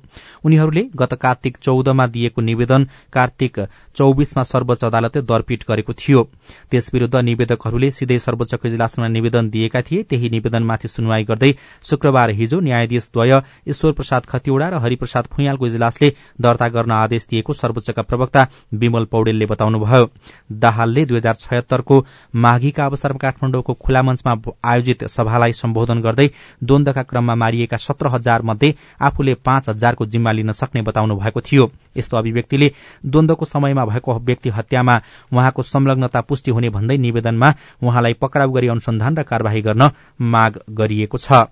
उनीहरूले 0.45 0.83
गत 0.95 1.13
कार्तिक 1.21 1.57
चौधमा 1.57 2.07
दिएको 2.07 2.41
निवेदन 2.41 2.87
कार्तिक 3.13 3.59
चौबिसमा 3.97 4.43
सर्वोच्च 4.43 4.83
अदालतले 4.85 5.21
दरपीट 5.23 5.63
गरेको 5.67 5.93
थियो। 5.93 6.23
त्यस 6.71 6.89
विरूद्ध 6.93 7.15
निवेदकहरूले 7.17 7.91
सिधै 7.91 8.17
सर्वोच्चको 8.19 8.67
इजलासमा 8.67 9.07
निवेदन 9.07 9.49
दिएका 9.49 9.81
थिए। 9.81 10.03
त्यही 10.03 10.29
निवेदनमाथि 10.29 10.87
सुनवाई 10.87 11.23
गर्दै 11.23 11.51
शुक्रबार 11.83 12.29
हिजो 12.31 12.59
न्यायाधीश 12.59 13.09
द्वय 13.13 13.41
ईश्वर 13.67 13.91
प्रसाद 13.91 14.25
खतिवड़ा 14.25 14.69
र 14.69 14.75
हरिप्रसाद 14.83 15.25
फुयालको 15.33 15.65
इजलासले 15.67 16.09
दर्ता 16.53 16.67
गर्न 16.69 16.91
आदेश 16.93 17.25
दिएको 17.29 17.53
सर्वोच्चका 17.53 18.01
प्रवक्ता 18.03 18.47
विमल 18.73 19.05
पौडेलले 19.11 19.45
बताउनुभयो। 19.45 20.09
दाहालले 20.53 21.05
दुई 21.05 21.17
हजार 21.17 21.35
छयत्तरको 21.35 21.95
माघीका 22.35 22.85
अवसरमा 22.85 23.17
काठमाडौँको 23.17 23.73
खुला 23.75 24.01
मञ्चमा 24.03 24.33
आयोजित 24.63 25.03
सभालाई 25.09 25.53
सम्बोधन 25.53 26.01
गर्दै 26.01 26.29
द्वन्दका 26.61 27.03
क्रममा 27.03 27.35
मारिएका 27.35 27.77
सत्र 27.79 28.07
हजार 28.07 28.41
मध्ये 28.43 28.73
आफूले 29.01 29.33
पाँच 29.35 29.69
हजारको 29.69 30.05
जिम्मा 30.05 30.31
लिन 30.31 30.51
सक्ने 30.53 30.81
बताउनु 30.81 31.15
भएको 31.15 31.41
थियो। 31.41 31.71
यस्तो 31.97 32.17
अभिव्यक्तिले 32.17 32.71
द्वन्दको 33.05 33.45
समयमा 33.45 33.85
भएको 33.85 34.19
व्यक्ति 34.19 34.49
हत्यामा 34.49 34.99
उहाँको 35.33 35.63
संलग्नता 35.63 36.21
पुष्टि 36.21 36.51
हुने 36.51 36.69
भन्दै 36.69 36.97
निवेदनमा 36.99 37.53
उहाँलाई 37.83 38.13
पक्राउ 38.21 38.51
गरी 38.51 38.67
अनुसन्धान 38.67 39.17
र 39.17 39.23
कार्यवाही 39.23 39.61
गर्न 39.61 39.89
माग 40.21 40.59
गरिएको 40.69 41.17
छ। 41.17 41.49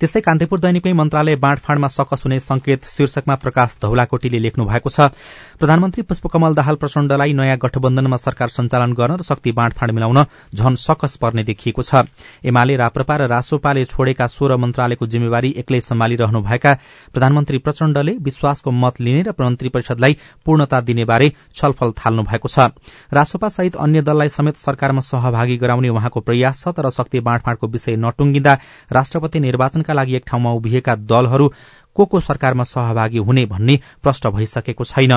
त्यस्तै 0.00 0.20
कान्तिपुर 0.20 0.58
दैनिकमै 0.60 0.92
मन्त्रालय 0.92 1.36
बाँडफाँडमा 1.36 1.88
सकस 1.88 2.22
हुने 2.24 2.38
संकेत 2.40 2.84
शीर्षकमा 2.86 3.34
प्रकाश 3.34 3.76
धौलाकोटीले 3.82 4.38
लेख्नु 4.38 4.64
भएको 4.64 4.90
छ। 4.90 5.12
प्रधानमन्त्री 5.58 6.02
पुष्पकमल 6.02 6.54
दाहाल 6.54 6.76
प्रचण्डलाई 6.76 7.32
नयाँ 7.32 7.58
गठबन्धनमा 7.58 8.16
सरकार 8.16 8.48
सञ्चालन 8.48 8.92
गर्न 8.92 9.16
र 9.16 9.22
शक्ति 9.22 9.52
बाँडफाँड 9.52 9.90
मिलाउन 9.92 10.24
झन 10.54 10.74
सकस 10.76 11.16
पर्ने 11.16 11.42
देखिएको 11.44 11.82
छ। 11.82 12.06
एमाले 12.44 12.76
राप्रपा 12.76 13.16
र 13.16 13.26
रासोपाले 13.28 13.84
छोडेका 13.84 14.26
सोह्र 14.26 14.56
मन्त्रालयको 14.56 15.06
जिम्मेवारी 15.06 15.50
एक्लै 15.58 15.80
सम्हालिरहनुभएका 15.82 16.72
प्रधानमन्त्री 17.12 17.58
प्रचण्डले 17.58 18.12
विश्वासको 18.20 18.70
मत 18.72 19.00
लिने 19.00 19.22
र 19.22 19.34
मन्त्री 19.40 19.68
परिषदलाई 19.68 20.16
पूर्णता 20.46 20.80
दिने 20.80 21.04
बारे 21.04 21.32
छलफल 21.54 21.92
थाल्नु 21.98 22.22
भएको 22.22 22.48
छ। 22.48 22.70
रासोपा 23.12 23.48
सहित 23.48 23.76
अन्य 23.76 24.02
दललाई 24.02 24.28
समेत 24.28 24.56
सरकारमा 24.56 25.00
सहभागी 25.02 25.56
गराउने 25.56 25.88
उहाँको 25.88 26.20
प्रयास 26.20 26.62
छ 26.62 26.68
तर 26.72 26.90
शक्ति 26.90 27.20
बाँडफाँडको 27.20 27.66
विषय 27.68 27.96
नटुङ्गिँदा 27.96 28.52
राष्ट्रपति 28.92 29.38
निर्वाचनका 29.82 29.92
लागि 29.94 30.16
एक 30.16 30.24
ठाउँमा 30.26 30.50
उभिएका 30.52 30.94
दलहरू 30.96 31.52
को 31.96 32.04
को 32.06 32.20
सरकारमा 32.20 32.64
सहभागी 32.64 33.18
हुने 33.18 33.44
भन्ने 33.46 33.78
प्रष्ट 34.02 34.26
भइसकेको 34.26 34.84
छैन। 34.84 35.12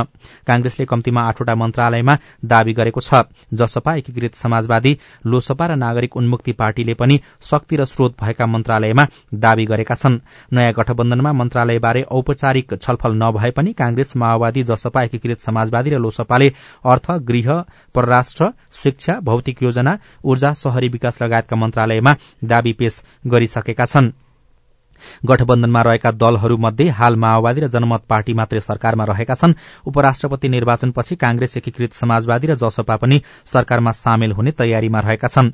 कांग्रेसले 0.47 0.86
कम्तीमा 0.86 1.21
आठवटा 1.23 1.56
मन्त्रालयमा 1.56 2.17
दावी 2.43 2.73
गरेको 2.73 2.99
छ। 2.99 3.23
जसपा 3.54 3.93
एकीकृत 3.95 4.36
समाजवादी 4.36 4.97
लोसपा 5.25 5.65
र 5.65 5.75
नागरिक 5.75 6.17
उन्मुक्ति 6.17 6.51
पार्टीले 6.51 6.93
पनि 6.93 7.19
शक्ति 7.41 7.75
र 7.75 7.86
स्रोत 7.86 8.15
भएका 8.19 8.45
मन्त्रालयमा 8.45 9.08
दावी 9.34 9.65
गरेका 9.65 9.95
छन्। 9.95 10.19
नयाँ 10.51 10.73
गठबन्धनमा 10.73 11.32
मन्त्रालयबारे 11.34 12.01
औपचारिक 12.12 12.75
छलफल 12.75 13.15
नभए 13.15 13.51
पनि 13.51 13.73
कांग्रेस 13.73 14.15
माओवादी 14.17 14.63
जसपा 14.63 15.04
एकीकृत 15.04 15.41
समाजवादी 15.41 15.89
र 15.89 15.97
लोसपाले 15.97 16.51
अर्थ 16.84 17.12
गृह 17.23 17.63
परराष्ट्र 17.95 18.51
शिक्षा 18.84 19.19
भौतिक 19.23 19.63
योजना 19.63 19.97
ऊर्जा 20.25 20.54
शहरी 20.56 20.88
विकास 20.89 21.21
लगायतका 21.23 21.56
मन्त्रालयमा 21.56 22.15
दावी 22.43 22.73
पेश 22.73 23.01
गरिसकेका 23.28 23.86
छनृ। 23.86 24.25
गठबन्धनमा 25.26 25.82
रहेका 25.82 26.12
दलहरूमध्ये 26.13 26.89
हाल 26.91 27.15
माओवादी 27.15 27.62
र 27.62 27.68
जनमत 27.68 28.04
पार्टी 28.10 28.34
मात्रै 28.34 28.60
सरकारमा 28.62 29.04
रहेका 29.06 29.36
छन्। 29.36 29.54
उपराष्ट्रपति 29.86 30.50
निर्वाचनपछि 30.50 31.15
कांग्रेस 31.15 31.58
एकीकृत 31.58 31.94
समाजवादी 31.96 32.48
र 32.48 32.56
जसपा 32.56 32.96
पनि 32.96 33.22
सरकारमा 33.46 33.91
सामेल 33.94 34.32
हुने 34.32 34.52
तयारीमा 34.54 35.00
रहेका 35.00 35.28
छन्। 35.28 35.52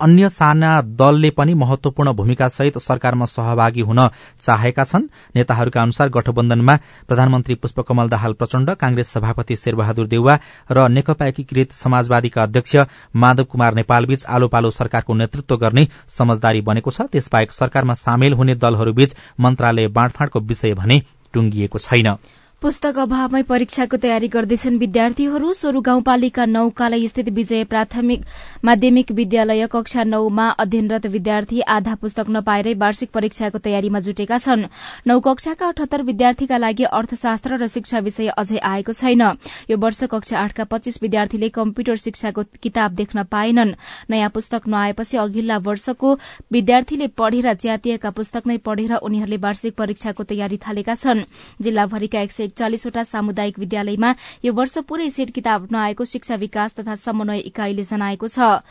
अन्य 0.00 0.28
साना 0.30 0.80
दलले 0.82 1.30
पनि 1.30 1.54
महत्वपूर्ण 1.54 2.12
भूमिकासहित 2.12 2.78
सरकारमा 2.80 3.24
सहभागी 3.26 3.80
हुन 3.82 4.08
चाहेका 4.40 4.84
छन्। 4.84 5.08
नेताहरूका 5.34 5.82
अनुसार 5.82 6.08
गठबन्धनमा 6.10 6.76
प्रधानमन्त्री 7.08 7.54
पुष्पकमल 7.56 8.08
दाहाल 8.08 8.32
प्रचण्ड 8.32 8.70
कांग्रेस 8.76 9.08
सभापति 9.10 9.56
शेरबहादुर 9.56 10.06
देउवा 10.06 10.38
र 10.70 10.88
नेकपा 10.90 11.26
एकीकृत 11.26 11.72
समाजवादीका 11.74 12.42
अध्यक्ष 12.42 12.76
माधव 13.14 13.44
कुमार 13.44 13.74
नेपालबीच 13.74 14.26
आलो 14.26 14.48
पालो 14.48 14.70
सरकारको 14.70 15.14
नेतृत्व 15.14 15.56
गर्ने 15.56 15.86
समझदारी 16.08 16.60
बनेको 16.60 16.90
छ। 16.90 17.00
त्यसबाहेक 17.12 17.52
सरकारमा 17.52 17.94
सामेल 17.94 18.32
हुने 18.32 18.49
दलहरूबीच 18.54 19.16
मन्त्रालय 19.40 19.88
बाँडफाँडको 19.88 20.40
विषय 20.40 20.74
भने 20.74 21.02
टुंगिएको 21.32 21.78
छैन। 21.78 22.16
पुस्तक 22.62 22.98
अभावमै 23.00 23.40
परीक्षाको 23.42 23.96
तयारी 23.96 24.28
गर्दैछन् 24.28 24.76
विद्यार्थीहरू। 24.78 25.52
सोरु 25.54 25.80
गाउँपालिका 25.80 26.44
नौ 26.46 26.68
कालाई 26.70 27.06
स्थित 27.08 27.28
विजय 27.32 27.64
प्राथमिक 27.64 28.24
माध्यमिक 28.64 29.12
विद्यालय 29.12 29.66
कक्षा 29.66 30.04
नौमा 30.04 30.48
अध्ययनरत 30.60 31.06
विद्यार्थी 31.06 31.60
आधा 31.66 31.94
पुस्तक 31.96 32.26
नपाएरै 32.28 32.74
वार्षिक 32.76 33.10
परीक्षाको 33.10 33.58
तयारीमा 33.58 34.00
जुटेका 34.00 34.38
छन्। 34.38 34.64
नौ 35.08 35.18
कक्षाका 35.20 35.68
अठहत्तर 35.68 36.02
विद्यार्थीका 36.02 36.56
लागि 36.58 36.84
अर्थशास्त्र 36.90 37.56
र 37.56 37.66
शिक्षा 37.66 37.98
विषय 37.98 38.28
अझै 38.36 38.58
आएको 38.60 38.92
छैन। 38.92 39.22
यो 39.70 39.76
वर्ष 39.78 40.04
कक्षा 40.12 40.36
आठका 40.38 40.64
पच्चीस 40.66 40.98
विद्यार्थीले 41.00 41.48
कम्प्युटर 41.48 41.96
शिक्षाको 41.96 42.44
किताब 42.60 42.90
देख्न 42.92 43.24
पाएनन्। 43.24 43.74
नयाँ 44.10 44.30
पुस्तक 44.36 44.68
नआएपछि 44.68 45.16
अघिल्ला 45.16 45.58
वर्षको 45.64 46.12
विद्यार्थीले 46.52 47.06
पढेर 47.16 47.54
च्यातिएका 47.56 48.10
पुस्तक 48.12 48.46
नै 48.46 48.60
पढेर 48.60 48.94
उनीहरूले 49.00 49.40
वार्षिक 49.40 49.74
परीक्षाको 49.80 50.28
तयारी 50.28 50.60
थालेका 50.60 50.94
छन्। 50.94 51.24
जिल्लाभरिका 51.56 52.20
एक 52.20 52.48
एकचालिसवटा 52.50 53.02
सामुदायिक 53.06 53.58
विद्यालयमा 53.58 54.10
यो 54.44 54.52
वर्ष 54.52 54.78
पूरै 54.84 55.08
सेट 55.10 55.30
किताब 55.30 55.68
नआएको 55.72 56.04
शिक्षा 56.04 56.34
विकास 56.36 56.74
तथा 56.74 56.94
समन्वय 56.98 57.38
इकाइले 57.50 57.82
जनाएको 57.86 58.26
छ। 58.26 58.66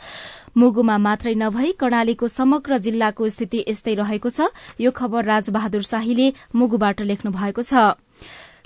मुगुमा 0.56 0.96
मात्रै 0.98 1.34
नभई 1.34 1.72
कर्णालीको 1.80 2.28
समग्र 2.28 2.78
जिल्लाको 2.78 3.28
स्थिति 3.28 3.64
यस्तै 3.68 3.94
रहेको 3.96 4.28
छ। 4.28 4.50
यो 4.78 4.90
खबर 4.90 5.24
राजबहादुर 5.24 5.82
शाहीले 5.82 6.26
मुगुबाट 6.54 7.00
लेख्नु 7.02 7.30
भएको 7.32 7.62
छ। 7.62 7.96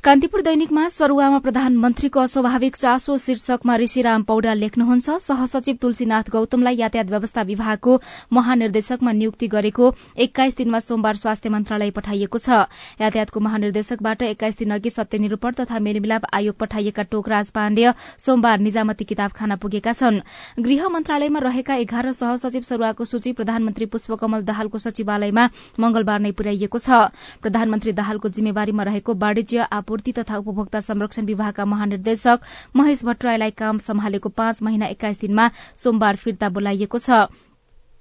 कान्तिपुर 0.05 0.41
दैनिकमा 0.45 0.83
सरूवामा 0.91 1.39
प्रधानमन्त्रीको 1.41 2.21
अस्वाभाविक 2.21 2.77
चासो 2.77 3.17
शीर्षकमा 3.19 3.77
ऋषिराम 3.77 4.23
पौड्याल 4.23 4.59
लेख्नुहुन्छ। 4.59 5.11
सहसचिव 5.19 5.77
तुलसीनाथ 5.81 6.29
गौतमलाई 6.29 6.77
यातायात 6.77 7.09
व्यवस्था 7.09 7.43
विभागको 7.43 7.93
महानिर्देशकमा 8.29 9.13
नियुक्ति 9.13 9.49
गरेको 9.49 9.85
एक्काइस 10.19 10.57
दिनमा 10.57 10.79
सोमबार 10.79 11.17
स्वास्थ्य 11.17 11.49
मन्त्रालय 11.49 11.91
पठाइएको 11.97 12.39
छ। 12.39 12.69
यातायातको 13.01 13.41
महानिर्देशकबाट 13.41 14.23
एक्काइस 14.25 14.59
दिन 14.59 14.75
अघि 14.77 14.91
सत्य 14.91 15.19
निरूपण 15.25 15.53
तथा 15.57 15.79
मेलमिलाप 15.81 16.29
आयोग 16.37 16.57
पठाइएका 16.61 17.03
टोकराज 17.09 17.51
पाण्डेय 17.57 17.93
सोमबार 18.21 18.59
निजामती 18.61 19.05
किताबखाना 19.09 19.57
पुगेका 19.57 19.93
छन्। 19.95 20.21
गृह 20.61 20.89
मन्त्रालयमा 20.91 21.41
रहेका 21.49 21.75
एघार 21.81 22.13
सहसचिव 22.13 22.69
सरूवाको 22.69 23.05
सूची 23.07 23.33
प्रधानमन्त्री 23.33 23.87
पुष्पकमल 23.89 24.45
दाहालको 24.45 24.85
सचिवालयमा 24.85 25.49
मंगलबार 25.81 26.21
नै 26.21 26.37
पुर्याइएको 26.37 26.79
छ। 26.79 27.09
प्रधानमन्त्री 27.41 27.93
दाहालको 27.97 28.29
जिम्मेवारीमा 28.29 28.83
रहेको 28.85 29.15
वाणिज्य 29.17 29.73
तथा 30.01 30.37
उपभोक्ता 30.37 30.81
संरक्षण 30.81 31.25
विभागका 31.25 31.65
महानिर्देशक 31.65 32.41
महेश 32.77 33.05
भट्टराईलाई 33.05 33.51
काम 33.51 33.79
सम्हालेको 33.79 34.29
पाँच 34.29 34.63
महिना 34.63 34.87
एक्काइस 34.87 35.21
दिनमा 35.21 35.51
सोमबार 35.77 36.17
फिर्ता 36.17 36.49
बोलाइएको 36.49 36.99
छ। 36.99 37.27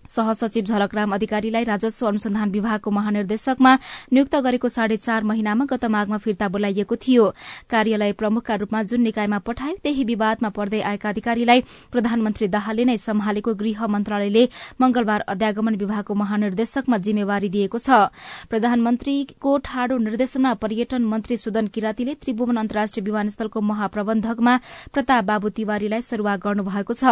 सहसचिव 0.09 0.65
झलकराम 0.65 1.13
अधिकारीलाई 1.13 1.63
राजस्व 1.63 2.07
अनुसन्धान 2.07 2.49
विभागको 2.51 2.91
महानिर्देशकमा 2.91 3.73
नियुक्त 4.13 4.35
गरेको 4.35 4.67
साढे 4.67 4.97
चार 4.97 5.23
महिनामा 5.23 5.65
गत 5.65 5.85
माघमा 5.85 6.17
फिर्ता 6.17 6.47
बोलाइएको 6.47 6.95
थियो। 6.95 7.25
कार्यालय 7.69 8.11
प्रमुखका 8.13 8.55
रूपमा 8.55 8.83
जुन 8.83 9.01
निकायमा 9.01 9.37
पठायो 9.47 9.75
त्यही 9.83 10.03
विवादमा 10.03 10.49
पर्दै 10.49 10.81
आएका 10.81 11.09
अधिकारीलाई 11.09 11.59
प्रधानमन्त्री 11.91 12.47
दाहालले 12.47 12.83
नै 12.85 12.97
सम्हालेको 12.97 13.53
गृह 13.53 13.87
मन्त्रालयले 13.87 14.43
मंगलबार 14.81 15.21
अध्यागमन 15.33 15.75
विभागको 15.75 16.13
महानिर्देशकमा 16.13 16.97
जिम्मेवारी 16.97 17.49
दिएको 17.49 17.77
छ। 17.77 18.11
प्रधानमन्त्रीको 18.49 19.57
ठाडो 19.65 19.97
निर्देशनमा 19.97 20.53
पर्यटन 20.61 21.01
मन्त्री 21.03 21.37
सुदन 21.37 21.67
किरातीले 21.73 22.13
त्रिभुवन 22.21 22.57
अन्तर्राष्ट्रिय 22.57 23.03
विमानस्थलको 23.05 23.61
महाप्रबन्धकमा 23.61 24.53
प्रताप 24.93 25.23
बाबु 25.23 25.49
तिवारीलाई 25.57 26.01
सरूवा 26.01 26.35
गर्नुभएको 26.43 26.93
छ। 26.93 27.03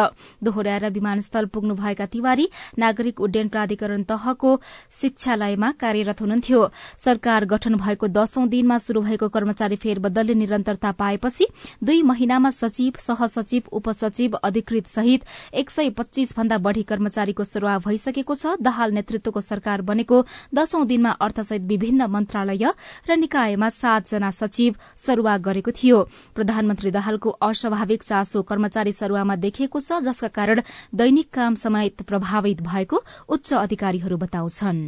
दोहोर्याएर 0.44 0.90
विमानस्थल 0.92 1.46
पुग्नुभएका 1.54 2.06
तिवारी 2.06 2.46
नागरिक 2.82 3.22
उड्डयन 3.22 3.48
प्राधिकरण 3.50 4.04
तहको 4.04 4.52
शिक्षालयमा 4.92 5.72
कार्यरत 5.82 6.22
हुनुहुन्थ्यो। 6.22 6.62
सरकार 7.00 7.46
गठन 7.46 7.76
भएको 7.78 8.08
दशौं 8.10 8.48
दिनमा 8.50 8.78
शुरू 8.80 9.02
भएको 9.02 9.30
कर्मचारी 9.30 9.76
फेरबदलले 9.78 10.34
निरन्तरता 10.36 10.92
पाएपछि 10.94 11.48
दुई 11.84 12.02
महिनामा 12.04 12.50
सचिव 12.52 12.94
सहसचिव 13.00 13.70
उपसचिव 13.72 14.36
अधिकृत 14.44 14.88
सहित 14.90 15.26
एक 15.54 15.70
सय 15.70 15.90
पच्चीस 15.98 16.34
भन्दा 16.38 16.58
बढ़ी 16.60 16.84
कर्मचारीको 16.84 17.44
सरूवा 17.46 17.78
भइसकेको 17.86 18.36
छ। 18.36 18.56
दाहाल 18.62 18.92
नेतृत्वको 18.94 19.42
सरकार 19.42 19.82
बनेको 19.82 20.24
दशौं 20.56 20.86
दिनमा 20.88 21.12
अर्थसहित 21.22 21.62
विभिन्न 21.68 22.06
मन्त्रालय 22.12 22.66
र 23.10 23.16
निकायमा 23.18 23.70
सातजना 23.72 24.32
सचिव 24.32 24.76
सरूवा 24.98 25.38
गरेको 25.40 25.72
थियो। 25.74 25.98
प्रधानमन्त्री 26.36 26.92
दाहालको 26.92 27.30
अस्वाभाविक 27.42 28.04
चासो 28.04 28.42
कर्मचारी 28.44 28.92
सरूवामा 28.92 29.36
देखिएको 29.38 29.80
छ 29.80 30.00
जसका 30.02 30.28
कारण 30.32 30.62
दैनिक 30.96 31.30
काम 31.32 31.56
समेत 31.56 32.02
प्रभावित 32.04 32.62
भएको 32.72 33.04
उच्च 33.30 33.54
अधिकारीहरू 33.56 34.18
बताउँछन्। 34.18 34.80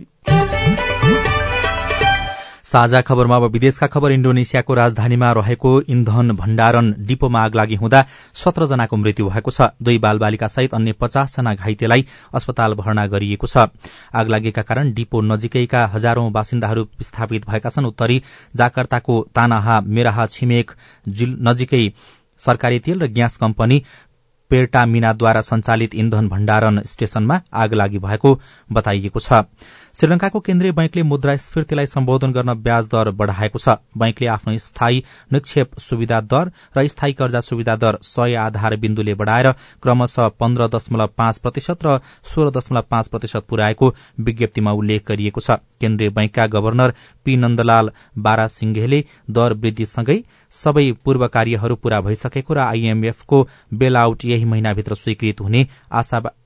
साझा 2.65 2.99
खबरमा 3.01 3.35
अब 3.35 3.43
विदेशका 3.53 3.87
खबर। 3.87 4.11
इण्डोनेसियाको 4.11 4.73
राजधानीमा 4.73 5.31
रहेको 5.31 5.71
इन्धन 5.93 6.31
भण्डारण 6.35 6.93
डिपोमा 7.05 7.41
आग 7.43 7.55
लागि 7.55 7.75
हुँदा 7.75 7.99
सत्र 8.33 8.65
जनाको 8.65 8.97
मृत्यु 8.97 9.29
भएको 9.29 9.51
छ। 9.51 9.69
दुई 9.77 9.97
बालबालिका 9.99 10.47
सहित 10.47 10.73
अन्य 10.73 10.91
पचास 10.97 11.35
जना 11.37 11.53
घाइतेलाई 11.53 12.05
अस्पताल 12.33 12.73
भर्ना 12.73 13.05
गरिएको 13.07 13.47
छ। 13.47 13.69
आग 14.09 14.27
लागेका 14.27 14.61
कारण 14.63 14.93
डिपो 14.93 15.21
नजिकैका 15.21 15.85
हजारौं 15.93 16.31
बासिन्दाहरू 16.33 16.83
विस्थापित 16.97 17.45
भएका 17.45 17.69
छन्। 17.69 17.85
उत्तरी 17.85 18.21
जाकर्ताको 18.55 19.21
तानाहा 19.35 19.79
मेराहा 19.83 20.25
छिमेक 20.25 20.71
नजिकै 21.05 21.85
सरकारी 22.39 22.79
तेल 22.79 22.99
र 22.99 23.07
ग्यास 23.07 23.37
कम्पनी 23.37 23.77
पेर्टामिनाद्वारा 24.53 25.41
संचालित 25.41 25.95
इन्धन 25.95 26.27
भण्डारण 26.29 26.79
स्टेशनमा 26.85 27.39
आग 27.53 27.73
लागि 27.73 27.97
भएको 27.99 28.39
बताइएको 28.69 29.19
छ। 29.19 29.41
श्रीलंकाको 29.95 30.39
केन्द्रीय 30.39 30.71
बैंकले 30.71 31.01
मुद्रास्फीतिलाई 31.03 31.85
सम्बोधन 31.85 32.31
गर्न 32.33 32.53
ब्याज 32.59 32.85
दर 32.87 33.09
बढ़ाएको 33.11 33.59
छ। 33.59 33.77
बैंकले 33.93 34.27
आफ्नो 34.27 34.57
स्थायी 34.57 35.03
निक्षेप 35.33 35.77
सुविधा 35.79 36.19
दर 36.23 36.51
र 36.75 36.87
स्थायी 36.87 37.13
कर्जा 37.13 37.41
सुविधा 37.41 37.75
दर 37.75 37.97
सय 38.01 38.35
आधार 38.35 38.75
बिन्दुले 38.75 39.13
बढ़ाएर 39.13 39.51
क्रमशः 39.83 40.27
पन्ध्र 40.39 40.67
दशमलव 40.67 41.09
पाँच 41.17 41.37
प्रतिशत 41.37 41.85
र 41.85 41.99
सोह्र 42.25 42.49
दशमलव 42.51 42.85
पाँच 42.89 43.07
प्रतिशत 43.07 43.45
पुर्याएको 43.49 43.93
विज्ञप्तिमा 44.19 44.71
उल्लेख 44.73 45.07
गरिएको 45.07 45.41
छ। 45.41 45.61
केन्द्रीय 45.81 46.09
बैंकका 46.09 46.47
गवर्नर 46.47 46.93
पी 47.25 47.35
नन्दलाल 47.37 47.91
बारा 48.17 48.47
सिंघेले 48.49 49.03
दर 49.29 49.53
वृद्धिसँगै 49.55 50.17
सबै 50.53 50.91
पूर्व 51.05 51.27
कार्यहरू 51.27 51.75
पूरा 51.75 51.99
भइसकेको 52.01 52.53
र 52.53 52.59
आईएमएफको 52.59 53.47
बेल 53.73 53.97
आउट 53.97 54.25
यही 54.25 54.45
महिनाभित्र 54.45 54.95
स्वीकृत 54.95 55.41
हुने 55.41 55.65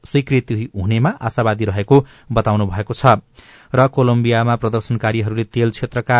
स्वीकृति 0.07 0.69
हुनेमा 0.75 1.09
आशावादी 1.21 1.65
रहेको 1.65 2.05
बताउनु 2.31 2.65
भएको 2.67 2.93
छ। 2.93 3.19
र 3.73 3.87
कोलम्बियामा 3.87 4.55
प्रदर्शनकारीहरूले 4.55 5.43
तेल 5.45 5.69
क्षेत्रका 5.71 6.19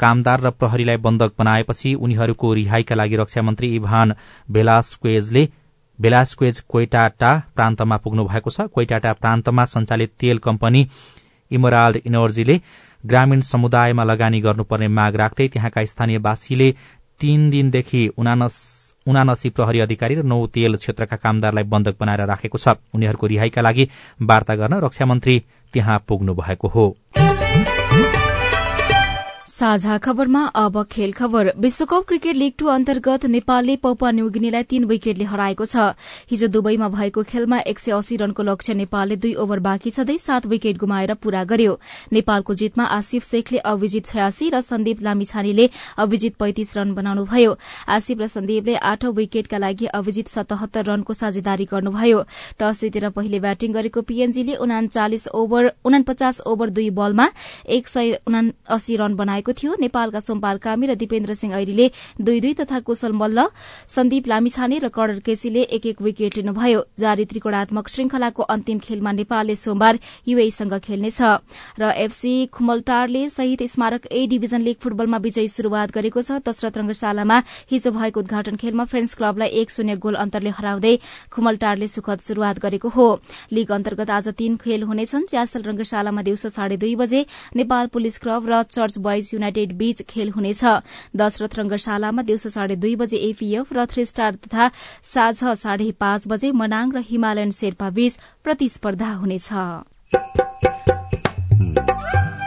कामदार 0.00 0.40
र 0.40 0.50
प्रहरीलाई 0.52 0.96
बन्धक 0.98 1.32
बनाएपछि 1.38 1.94
उनीहरूको 1.96 2.52
रिहाईका 2.54 2.94
लागि 2.94 3.16
रक्षा 3.16 3.42
मन्त्री 3.42 3.74
इभान 3.76 4.14
भेलास्क्वेजले 4.48 5.48
भेलास्क्वेज 5.98 6.60
कोइटाटा 6.68 7.30
प्रान्तमा 7.56 7.96
पुग्नु 7.96 8.24
भएको 8.24 8.50
छ। 8.50 8.66
कोइटाटा 8.74 9.12
प्रान्तमा 9.12 9.64
संचालित 9.66 10.10
तेल 10.20 10.38
कम्पनी 10.38 10.86
इमराल्ड 11.50 11.96
इनर्जीले 12.06 12.60
ग्रामीण 13.04 13.40
समुदायमा 13.42 14.04
लगानी 14.04 14.40
गर्नुपर्ने 14.40 14.88
माग 14.88 15.16
राख्दै 15.16 15.48
त्यहाँका 15.48 15.84
स्थानीयवासीले 15.84 16.70
तीन 17.20 17.50
दिनदेखि 17.50 18.02
उनासी 19.06 19.48
प्रहरी 19.50 19.80
अधिकारी 19.80 20.14
र 20.14 20.22
नौ 20.24 20.46
तेल 20.46 20.76
क्षेत्रका 20.76 21.16
कामदारलाई 21.16 21.64
बन्धक 21.64 21.96
बनाएर 22.00 22.26
राखेको 22.26 22.58
छ। 22.58 22.68
उनीहरूको 22.94 23.26
रिहाईका 23.26 23.62
लागि 23.62 23.88
वार्ता 24.22 24.54
गर्न 24.54 24.74
रक्षा 24.80 25.04
मन्त्री 25.06 25.42
त्यहाँ 25.72 25.98
पुग्नु 26.08 26.34
भएको 26.34 26.68
हो। 26.68 26.96
साझा 29.52 29.96
खबरमा 29.98 30.42
अब 30.56 30.82
खेल 30.92 31.10
खबर। 31.12 31.50
विश्वकप 31.60 32.04
क्रिकेट 32.08 32.36
लीग 32.36 32.52
टू 32.58 32.66
अन्तर्गत 32.66 33.24
नेपालले 33.26 33.74
पौपा 33.76 34.10
न्युगिनीलाई 34.10 34.62
तीन 34.64 34.84
विकेटले 34.84 35.24
हराएको 35.24 35.64
छ। 35.64 35.92
हिजो 36.30 36.46
दुबईमा 36.48 36.88
भएको 36.88 37.22
खेलमा 37.22 37.58
एक 37.62 37.78
सय 37.78 37.92
अस्सी 37.92 38.16
रनको 38.16 38.42
लक्ष्य 38.42 38.74
नेपालले 38.74 39.16
दुई 39.18 39.34
ओभर 39.34 39.58
बाँकी 39.60 39.90
छँदै 39.90 40.16
सात 40.18 40.46
विकेट 40.46 40.76
गुमाएर 40.78 41.14
पूरा 41.20 41.44
गर्यो। 41.44 41.78
नेपालको 42.12 42.54
जितमा 42.54 42.84
आसिफ 42.96 43.24
शेखले 43.24 43.58
अभिजित 43.60 44.06
छयासी 44.06 44.48
र 44.48 44.60
सन्दीप 44.62 45.02
लामिछानेले 45.02 45.68
अभिजित 45.98 46.34
पैंतिस 46.40 46.76
रन 46.76 46.94
बनाउनुभयो। 46.94 47.52
आसिफ 47.92 48.20
र 48.20 48.26
सन्दीपले 48.28 48.76
आठौं 48.88 49.12
विकेटका 49.12 49.58
लागि 49.58 49.86
अभिजित 49.92 50.28
सतहत्तर 50.30 50.84
रनको 50.86 51.12
साझेदारी 51.12 51.68
गर्नुभयो। 51.68 52.24
टस 52.56 52.80
जितेर 52.80 53.08
पहिले 53.12 53.40
ब्याटिङ 53.44 53.72
गरेको 53.72 54.00
पीएनजीले 54.00 54.56
उनापचास 54.56 56.40
ओभर 56.40 56.70
दुई 56.72 56.90
बलमा 56.96 57.30
एक 57.68 57.88
सय 57.88 58.18
रन 58.96 59.14
बनाएको 59.14 59.40
थियो। 59.52 59.74
नेपालका 59.80 60.20
सोमपाल 60.20 60.58
कामी 60.58 60.86
र 60.86 60.94
दिपेन्द्र 60.94 61.34
सिंह 61.34 61.54
ऐरीले 61.54 61.90
दुई 62.18 62.40
दुई 62.40 62.54
तथा 62.54 62.80
कुशल 62.82 63.12
मल्ल 63.12 63.46
सन्दीप 63.88 64.28
लामिछाने 64.28 64.78
र 64.78 64.88
कणर 64.88 65.18
केसीले 65.20 65.62
एक 65.72 65.86
एक 65.86 66.02
विकेट 66.02 66.36
लिनुभयो। 66.36 66.80
जारी 66.98 67.24
त्रिकोणात्मक 67.24 67.88
श्रृंखलाको 67.88 68.42
अन्तिम 68.44 68.78
खेलमा 68.78 69.12
नेपालले 69.12 69.56
सोमबार 69.56 69.98
युएसँग 70.28 70.74
खेल्नेछ। 70.80 71.20
र 71.78 71.82
एफसी 71.96 72.34
खुमलटारले 72.48 73.28
सहित 73.28 73.62
स्मारक 73.68 74.06
ए 74.06 74.26
डिभिजन 74.26 74.60
लीग 74.62 74.76
फुटबलमा 74.82 75.18
विजयी 75.18 75.48
शुरूआत 75.48 75.90
गरेको 75.92 76.20
छ। 76.22 76.42
दशरथ 76.42 76.78
रंगशालामा 76.78 77.38
हिजो 77.70 77.90
भएको 77.92 78.20
उद्घाटन 78.20 78.56
खेलमा 78.56 78.84
फ्रेन्च 78.84 79.14
क्लबलाई 79.14 79.48
एक 79.60 79.70
शून्य 79.70 79.96
गोल 79.96 80.14
अन्तरले 80.16 80.50
हराउँदै 80.52 80.94
खुमलटारले 81.30 81.86
सुखद 81.88 82.20
शुरूआत 82.22 82.58
गरेको 82.58 82.88
हो। 82.88 83.06
लीग 83.52 83.72
अन्तर्गत 83.72 84.10
आज 84.10 84.28
तीन 84.38 84.56
खेल 84.56 84.82
हुनेछन्। 84.82 85.26
च्यासल 85.26 85.62
रंगशालामा 85.62 86.22
दिउँसो 86.22 86.48
साढे 86.48 86.76
दुई 86.76 86.94
बजे 86.96 87.24
नेपाल 87.56 87.86
पुलिस 87.88 88.18
क्लब 88.18 88.42
र 88.48 88.62
चर्च 88.64 88.98
बोइज 88.98 89.31
युनाइटेड 89.32 89.72
बीच 89.72 90.02
खेल 90.08 90.30
हुनेछ। 90.30 90.64
दशरथ 91.16 91.58
रंगशालामा 91.58 92.22
दिउँसो 92.22 92.48
साढे 92.50 92.76
दुई 92.76 92.94
बजे 92.96 93.16
एपीएफ 93.28 93.72
र 93.72 93.86
थ्री 93.86 94.04
स्टार 94.04 94.34
तथा 94.36 94.70
साँझ 95.04 95.56
साढे 95.58 95.90
पाँच 95.98 96.28
बजे 96.28 96.52
मनाङ 96.52 96.92
र 96.92 96.98
हिमालयन 97.04 97.50
शेर्पा 97.52 97.90
बीच 97.90 98.18
प्रतिस्पर्धा 98.44 99.10
हुनेछ। 99.14 99.48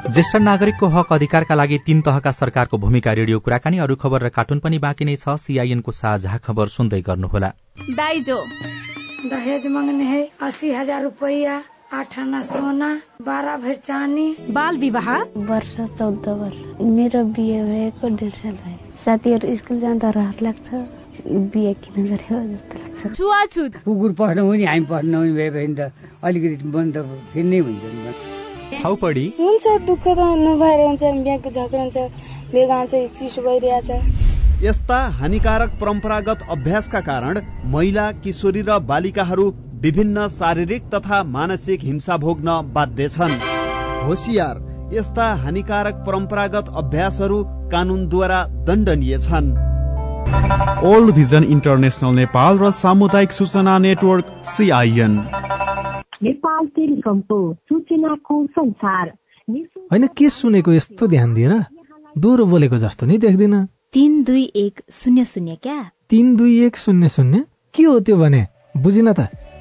ज्येष्ठ 0.05 0.35
नागरिकको 0.37 0.87
हक 0.87 1.11
अधिकारका 1.13 1.55
लागि 1.55 1.77
तीन 1.85 2.01
तहका 2.01 2.31
सरकारको 2.31 2.77
भूमिका 2.77 3.11
रेडियो 3.13 3.39
कुराकानी 3.39 3.77
अरू 3.77 3.95
खबर 3.95 4.23
र 4.23 4.29
कार्टुन 4.29 4.59
पनि 4.59 4.77
बाँकी 4.79 5.05
नै 5.05 5.15
छ। 5.15 5.35
सीआईएनको 5.35 5.91
साझा 5.91 6.37
खबर 6.39 6.67
सुन्दै 6.69 7.01
गर्नुहोला। 7.01 7.49
दाइजो। 7.91 8.39
दहेज 9.27 9.67
मांगने 9.67 10.05
है 10.05 10.21
अस्सी 10.39 10.71
हजार 10.71 11.03
रुपया। 11.03 11.74
आठ 11.93 12.17
आना 12.19 12.41
सोना 12.43 12.89
बाह्र 13.21 13.55
भर 13.61 13.75
चानी 13.75 14.25
बाल 14.49 14.77
विवाह? 14.77 15.07
वर्ष 15.49 15.75
चौध 15.97 16.27
वर्ष। 16.29 16.81
मेरो 16.81 17.23
बिहे 17.35 17.61
भएको 17.63 18.09
डेढ 18.17 18.33
साल 18.33 18.53
भयो। 18.53 18.77
साथीहरू 19.05 19.55
स्कुल 19.55 19.79
जाँदा 19.79 20.09
रहर 20.09 20.41
लाग्छ। 20.41 20.69
बिहे 21.53 21.73
किन 21.75 22.07
गर्यो 22.07 22.39
जस्तो 22.49 22.79
लाग्छ। 22.79 23.15
छुवाछुत। 23.17 23.75
कुकुर 23.85 24.13
पढ्नु 24.19 24.49
पनि 24.49 24.65
हामी 24.65 24.85
पढ्नु 24.89 25.19
पनि 25.19 25.31
भए 25.37 25.49
भने 25.49 25.75
त 25.77 25.91
अलिकति 26.25 26.67
मन 26.73 26.91
त 26.91 27.05
फेरि 27.33 27.57
हुन्छ 27.57 27.83
नि 27.85 28.13
छाउपडी। 28.81 29.25
हुन्छ 29.39 29.65
दुःख 29.85 30.07
त 30.07 30.19
नभएर 30.41 30.79
हुन्छ 30.87 31.03
बिहाको 31.21 31.49
झगडा 31.49 31.81
हुन्छ 31.81 31.97
बेगा 32.53 32.85
चिसो 33.13 33.41
भइरहेछ। 33.41 33.89
यस्ता 34.63 34.97
हानिकारक 35.19 35.77
परम्परागत 35.81 36.47
अभ्यासका 36.49 36.99
कारण 37.07 37.41
महिला 37.71 38.11
किशोरी 38.23 38.61
र 38.67 38.79
बालिकाहरू 38.91 39.45
विभिन्न 39.85 40.27
शारीरिक 40.27 40.83
तथा 40.93 41.23
मानसिक 41.23 41.79
हिंसा 41.83 42.15
भोग्न 42.17 42.53
बाध्य 42.73 43.07
छन्। 43.07 43.33
होसियार 44.05 44.55
यस्ता 44.93 45.25
हानिकारक 45.33 45.95
परम्परागत 46.07 46.71
अभ्यासहरू 46.75 47.37
कानूनद्वारा 47.71 48.39
दण्डनीय 48.65 49.17
छन्। 49.17 49.51
ओल्ड 50.85 51.15
भिजन 51.15 51.43
इन्टरनेसनल 51.43 52.15
नेपाल 52.15 52.57
र 52.57 52.71
सामुदायिक 52.71 53.31
सूचना 53.31 53.77
नेटवर्क 53.77 54.33
सिआइएन 54.45 55.13
नेपाल 56.23 56.65
टेलिकमको 56.65 57.39
सूचनाको 57.53 58.45
संसार। 58.57 59.13
होइन 59.91 60.07
के 60.17 60.29
सुनेको 60.29 60.73
यस्तो 60.73 61.07
ध्यान 61.07 61.33
दिएर 61.33 61.53
दोहोरो 62.17 62.45
बोलेको 62.45 62.77
जस्तो 62.77 63.05
नि 63.05 63.17
देख्दिन। 63.21 63.65
तीन 63.93 64.23
दुई 64.23 64.43
एक 64.55 64.81
शून्य 64.91 65.25
शून्य 65.25 65.57
क्या? 65.63 65.79
तीन 66.09 66.35
दुई 66.35 66.59
एक 66.65 66.77
शून्य 66.77 67.09
शून्य? 67.09 67.45
के 67.73 67.83
हो 67.83 67.99
त्यो 67.99 68.17
भने? 68.17 68.47
बुझिन 68.77 69.13
त। 69.13 69.29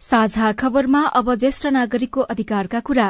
साझा 0.00 0.50
खबरमा 0.52 1.00
अब 1.18 1.34
ज्येष्ठ 1.34 1.66
नागरिकको 1.66 2.20
अधिकारका 2.22 2.80
कुरा। 2.80 3.06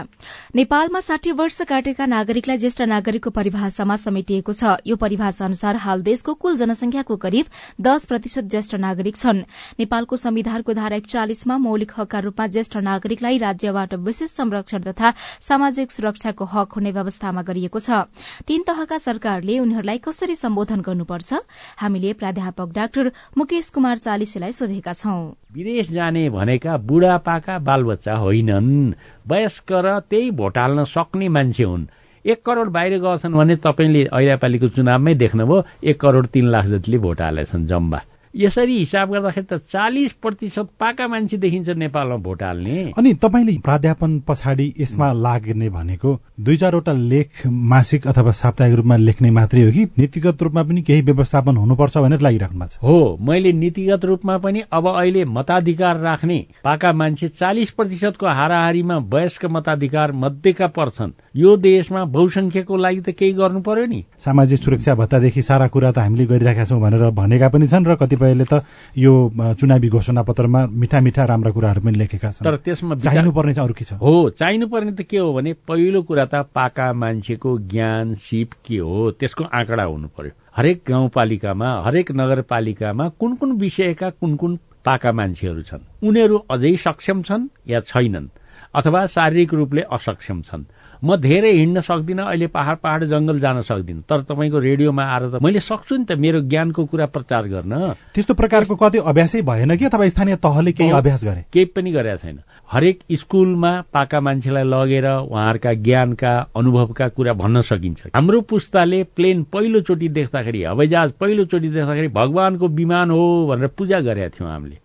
नेपालमा 0.56 1.00
साठी 1.00 1.32
वर्ष 1.32 1.60
काटेका 1.62 2.06
नागरिकलाई 2.06 2.58
ज्येष्ठ 2.58 2.80
नागरिकको 2.82 3.30
परिभाषामा 3.30 3.96
समेटिएको 3.96 4.52
छ। 4.52 4.80
यो 4.86 4.96
परिभाषा 4.96 5.44
अनुसार 5.44 5.76
हाल 5.76 6.02
देशको 6.02 6.34
कुल 6.34 6.56
जनसंख्याको 6.56 7.16
करिब 7.16 7.46
दश 7.76 8.04
प्रतिशत 8.04 8.44
ज्येष्ठ 8.44 8.74
नागरिक 8.74 9.16
छन्। 9.16 9.42
नेपालको 9.78 10.16
संविधानको 10.16 10.72
धारा 10.72 10.96
एकचालिसमा 10.96 11.58
मौलिक 11.58 11.92
हकका 11.92 12.18
रूपमा 12.18 12.46
ज्येष्ठ 12.46 12.76
नागरिकलाई 12.80 13.36
राज्यबाट 13.36 13.94
विशेष 13.94 14.30
संरक्षण 14.32 14.80
तथा 14.88 15.12
सामाजिक 15.44 15.92
सुरक्षाको 15.92 16.44
हक 16.44 16.72
हुने 16.72 16.90
व्यवस्थामा 16.90 17.42
गरिएको 17.42 17.78
छ। 17.78 18.08
तीन 18.48 18.64
तहका 18.64 18.98
सरकारले 18.98 19.58
उनीहरूलाई 19.58 19.98
कसरी 20.00 20.36
सम्बोधन 20.36 20.80
गर्नुपर्छ? 20.80 21.44
हामीले 21.76 22.12
प्राध्यापक 22.16 22.72
डाक्टर 22.72 23.12
मुकेश 23.36 23.68
कुमार 23.76 23.98
चालिसेलाई 23.98 24.52
सोधेका 24.52 24.92
छौं। 24.94 25.36
विदेश 25.52 25.90
जाने 25.90 26.28
भनेका 26.30 26.76
बुढापाका 26.86 27.58
बालबच्चा 27.58 28.14
होइनन्। 28.14 28.92
वयस्क 29.28 29.72
र 29.72 29.98
त्यही 30.10 30.30
भोट 30.30 30.58
हाल्न 30.58 30.84
सक्ने 30.84 31.28
मान्छे 31.28 31.64
हुन्। 31.64 31.86
एक 32.24 32.44
करोड़ 32.44 32.68
बाहिर 32.68 32.98
गएछन् 32.98 33.32
भने 33.32 33.56
तपाईँले 33.56 34.02
ऐरापालिको 34.12 34.68
चुनावमै 34.68 35.14
देख्नुभयो 35.14 35.64
एक 35.84 36.00
करोड़ 36.00 36.26
तीन 36.26 36.46
लाख 36.48 36.64
जतिले 36.64 36.98
भोट 36.98 37.20
हालेछन् 37.20 37.66
जम्बा 37.66 38.00
यसरी 38.34 38.78
हिसाब 38.78 39.12
गर्दाखेरि 39.12 39.46
त 39.46 39.60
चालिस 39.72 40.12
प्रतिशत 40.22 40.68
पाका 40.80 41.06
मान्छे 41.08 41.36
देखिन्छ 41.36 41.68
नेपालमा 41.68 42.16
भोट 42.16 42.42
हाल्ने। 42.42 42.92
अनि 42.98 43.14
तपाईँले 43.14 43.56
प्राध्यापन 43.64 44.18
पछाडि 44.28 44.74
यसमा 44.80 45.12
लाग्ने 45.12 45.68
भनेको 45.70 46.18
दुई 46.40 46.56
चारवटा 46.56 46.92
लेख 46.92 47.46
मासिक 47.46 48.06
अथवा 48.06 48.32
साप्ताहिक 48.32 48.74
रूपमा 48.76 48.96
लेख्ने 48.96 49.30
मात्रै 49.30 49.62
हो 49.62 49.72
कि? 49.72 49.84
नीतिगत 49.98 50.42
रूपमा 50.42 50.62
पनि 50.62 50.82
केही 50.82 51.00
व्यवस्थापन 51.02 51.56
हुनुपर्छ 51.56 51.96
भनेर 51.98 52.20
लागिराख्नु 52.20 52.58
भएको 52.58 52.68
छ। 52.68 52.78
हो 52.82 53.18
मैले 53.20 53.52
नीतिगत 53.52 54.04
रूपमा 54.04 54.36
पनि 54.38 54.62
अब 54.72 54.86
अहिले 54.88 55.24
मताधिकार 55.24 55.96
राख्ने 56.00 56.38
पाका 56.64 56.92
मान्छे 56.92 57.28
चालिस 57.28 57.70
प्रतिशतको 57.70 58.26
हाराहारीमा 58.26 58.96
वयस्क 59.12 59.44
मताधिकार 59.46 60.12
मध्येका 60.12 60.66
पर्छन्। 60.66 61.12
यो 61.36 61.56
देशमा 61.56 62.04
बहुसंख्यको 62.04 62.76
लागि 62.76 63.00
त 63.00 63.10
केही 63.10 63.32
गर्नु 63.32 63.60
पर्यो 63.60 63.86
नि। 63.86 64.04
सामाजिक 64.18 64.58
सुरक्षा 64.58 64.94
भत्तादेखि 64.94 65.42
सारा 65.42 65.66
कुरा 65.68 65.90
त 65.92 65.98
हामीले 65.98 66.26
गरिरहेका 66.26 66.64
छौँ 66.64 66.80
भनेर 66.80 67.10
भनेका 67.10 67.48
पनि 67.48 67.68
छन् 67.68 67.86
र 67.86 67.96
कतिपयले 68.18 68.44
त 68.44 68.64
यो 68.98 69.30
चुनावी 69.54 69.88
घोषणा 69.88 70.22
पत्रमा 70.22 70.66
मिठा 70.66 71.00
मिठा 71.00 71.24
राम्रा 71.24 71.50
कुराहरू 71.54 71.80
पनि 71.80 71.98
लेखेका 71.98 72.30
छन्। 72.30 72.44
तर 72.44 72.56
त्यसमा 72.66 72.94
चाहिनुपर्ने 72.98 73.54
चाहिँ 73.54 73.66
अरू 73.66 73.74
के 73.78 73.84
छ? 73.84 73.92
हो 74.02 74.30
चाहिनुपर्ने 74.34 74.92
त 74.92 75.02
के 75.06 75.18
हो 75.18 75.32
भने 75.32 75.52
पहिलो 75.62 76.02
कुरा 76.02 76.24
त 76.26 76.34
पाका 76.50 76.92
मान्छेको 76.92 77.50
ज्ञान 77.70 78.14
सिप 78.18 78.50
के 78.66 78.78
हो 78.78 79.10
त्यसको 79.18 79.44
आँकडा 79.44 79.84
हुनु 79.84 80.08
पर्यो 80.18 80.32
हरेक 80.56 80.82
गाउँपालिकामा 80.88 81.68
हरेक 81.86 82.12
नगरपालिकामा 82.12 83.08
कुन 83.18 83.34
कुन 83.38 83.50
विषयका 83.62 84.10
कुन 84.18 84.36
कुन 84.36 84.58
पाका 84.84 85.12
मान्छेहरू 85.12 85.62
छन्? 85.62 85.82
उनीहरू 86.02 86.36
अझै 86.50 86.74
सक्षम 86.76 87.22
छन् 87.22 87.48
या 87.68 87.80
छैनन्? 87.80 88.28
अथवा 88.74 89.06
शारीरिक 89.06 89.54
रूपले 89.54 89.82
असक्षम 89.92 90.42
छन्? 90.42 90.64
म 90.98 91.16
धेरै 91.16 91.52
हिँड्न 91.52 91.80
सक्दिनँ 91.80 92.24
अहिले 92.26 92.46
पहाड़ 92.46 92.76
पहाड़ 92.76 93.04
जंगल 93.04 93.38
जान 93.40 93.60
सक्दिनँ। 93.62 94.02
तर 94.02 94.22
तपाईँको 94.26 94.58
रेडियोमा 94.58 95.04
आएर 95.04 95.22
त 95.30 95.42
मैले 95.42 95.60
सक्छु 95.60 95.96
नि 95.96 96.04
त 96.04 96.18
मेरो 96.18 96.40
ज्ञानको 96.50 96.84
कुरा 96.84 97.06
प्रचार 97.06 97.46
गर्न। 97.48 97.72
त्यस्तो 98.14 98.34
प्रकारको 98.34 98.74
कति 98.76 98.98
अभ्यासै 98.98 99.42
भएन 99.42 99.76
कि 99.76 99.84
अथवा 99.84 100.08
स्थानीय 100.08 100.36
तहले 100.36 100.72
केही 100.72 100.90
अभ्यास 100.90 101.24
गरे? 101.24 101.44
केही 101.52 101.64
पनि 101.70 101.90
गरेका 101.92 102.16
छैन। 102.16 102.38
हरेक 102.66 102.98
स्कुलमा 103.14 103.72
पाका 103.94 104.20
मान्छेलाई 104.20 104.64
लगेर 104.64 105.06
उहाँहरूका 105.06 105.72
ज्ञानका 105.86 106.32
अनुभवका 106.56 107.08
कुरा 107.08 107.32
भन्न 107.32 107.60
सकिन्छ। 107.62 108.10
हाम्रो 108.14 108.40
पुस्ताले 108.50 109.02
प्लेन 109.16 109.42
पहिलोचोटि 109.54 110.08
देख्दाखेरि 110.08 110.62
हवाईजहाज 110.64 111.12
पहिलोचोटि 111.20 111.68
देख्दाखेरि 111.68 112.08
भगवानको 112.10 112.68
विमान 112.68 113.10
हो 113.10 113.24
भनेर 113.46 113.68
पूजा 113.78 114.00
गरेका 114.00 114.28
थियौँ 114.34 114.50
हामीले। 114.50 114.78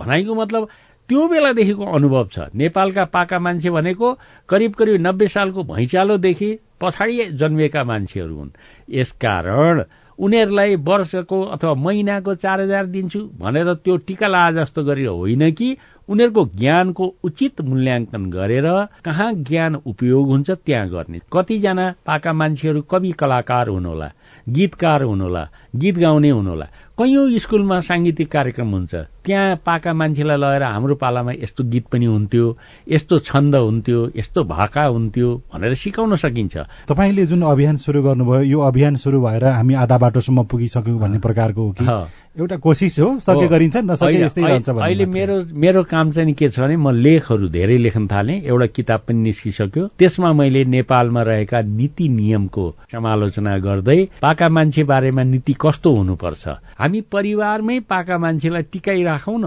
भनाइको 0.00 0.34
मतलब 0.34 0.68
त्यो 1.10 1.26
बेलादेखिको 1.26 1.84
अनुभव 1.84 2.26
छ। 2.30 2.38
नेपालका 2.54 3.04
पाका 3.10 3.38
मान्छे 3.38 3.70
भनेको 3.70 4.08
करिब 4.48 4.72
करिब 4.78 5.00
नब्बे 5.06 5.26
सालको 5.28 5.62
भैँचालोदेखि 5.66 6.50
पछाडि 6.80 7.24
जन्मिएका 7.34 7.82
मान्छेहरू 7.84 8.34
हुन्। 8.38 8.50
यसकारण 8.88 9.82
उनीहरूलाई 10.18 10.74
वर्षको 10.78 11.40
अथवा 11.54 11.74
महिनाको 11.74 12.34
चार 12.34 12.60
हजार 12.60 12.86
दिन्छु 12.86 13.20
भनेर 13.40 13.72
त्यो 13.74 13.96
टिका 14.06 14.28
ला 14.28 14.50
जस्तो 14.52 14.84
गरेर 14.84 15.08
होइन 15.08 15.50
कि 15.50 15.68
उनीहरूको 16.08 16.44
ज्ञानको 16.54 17.04
उचित 17.24 17.60
मूल्याङ्कन 17.60 18.30
गरेर 18.30 18.66
कहाँ 19.04 19.32
ज्ञान 19.48 19.74
उपयोग 19.82 20.28
हुन्छ 20.28 20.50
त्यहाँ 20.50 20.88
गर्ने। 20.88 21.18
कतिजना 21.32 21.86
पाका 22.06 22.32
मान्छेहरू 22.32 22.80
कवि 22.82 23.12
कलाकार 23.12 23.68
हुनुहोला 23.68 24.12
गीतकार 24.48 25.02
हुनुहोला 25.02 25.42
गीत 25.76 25.96
गाउने 25.98 26.30
हुनुहोला 26.30 26.66
कैयौं 27.00 27.38
स्कुलमा 27.40 27.80
सांगीतिक 27.80 28.28
कार्यक्रम 28.28 28.70
हुन्छ? 28.70 28.94
त्यहाँ 29.24 29.56
पाका 29.64 29.92
मान्छेलाई 29.92 30.36
लगेर 30.36 30.62
हाम्रो 30.62 30.94
पालामा 31.00 31.32
यस्तो 31.32 31.64
गीत 31.72 31.84
पनि 31.88 32.06
हुन्थ्यो 32.06 32.44
यस्तो 32.92 33.18
छन्द 33.24 33.54
हुन्थ्यो 33.56 34.00
यस्तो 34.16 34.44
भाका 34.44 34.84
हुन्थ्यो 34.84 35.28
भनेर 35.48 35.74
सिकाउन 35.80 36.16
सकिन्छ। 36.20 36.56
तपाईँले 36.92 37.24
जुन 37.26 37.42
अभियान 37.48 37.76
सुरु 37.80 38.02
गर्नुभयो 38.04 38.42
यो 38.52 38.58
अभियान 38.60 38.96
सुरु 39.00 39.20
भएर 39.20 39.44
हामी 39.44 39.74
आधा 39.80 39.96
बाटोसम्म 39.96 40.44
पुगिसक्यौँ 40.44 40.98
भन्ने 41.00 41.18
प्रकारको 41.24 41.60
हो 41.64 41.72
कि? 41.80 41.84
एउटा 42.30 42.56
कोसिस 42.62 42.98
हो 43.00 43.08
सके 43.26 43.46
गरिन्छ 43.48 43.76
नसके 43.76 44.22
यस्तै 44.22 44.42
रहन्छ 44.42 44.68
अहिले 44.70 45.06
मेरो 45.06 45.36
मेरो 45.50 45.82
काम 45.84 46.10
चाहिँ 46.14 46.32
के 46.32 46.48
छ 46.48 46.60
भने 46.60 46.76
म 46.76 46.90
लेखहरू 46.94 47.48
धेरै 47.48 47.76
लेख्न 47.76 48.06
थालेँ 48.06 48.40
एउटा 48.46 48.66
किताब 48.76 49.00
पनि 49.08 49.20
निस्किसक्यो। 49.20 49.86
त्यसमा 49.98 50.32
मैले 50.32 50.64
नेपालमा 50.64 51.22
रहेका 51.22 51.60
नीति 51.60 52.08
नियमको 52.08 52.64
समालोचना 52.92 53.56
गर्दै 53.58 54.00
पाका 54.22 54.48
मान्छे 54.48 54.82
बारेमा 54.84 55.22
नीति 55.22 55.54
कस्तो 55.60 55.90
हुनुपर्छ? 55.90 56.44
हामी 56.90 57.00
परिवारमै 57.06 57.78
पाका 57.80 58.18
मान्छेलाई 58.18 58.62
टिकाइराखौँ 58.62 59.38
न 59.38 59.46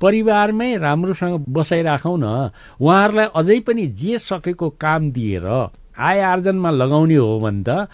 परिवारमै 0.00 0.70
राम्रोसँग 0.76 1.44
बसाइराखौँ 1.48 2.18
न 2.18 2.50
उहाँहरूलाई 2.80 3.26
अझै 3.34 3.58
पनि 3.60 3.86
जे 3.98 4.18
सकेको 4.18 4.68
काम 4.78 5.10
दिएर 5.10 5.46
आय 5.98 6.20
आर्जनमा 6.22 6.70
लगाउने 6.70 7.16
हो 7.16 7.38
भने 7.40 7.62
त 7.66 7.90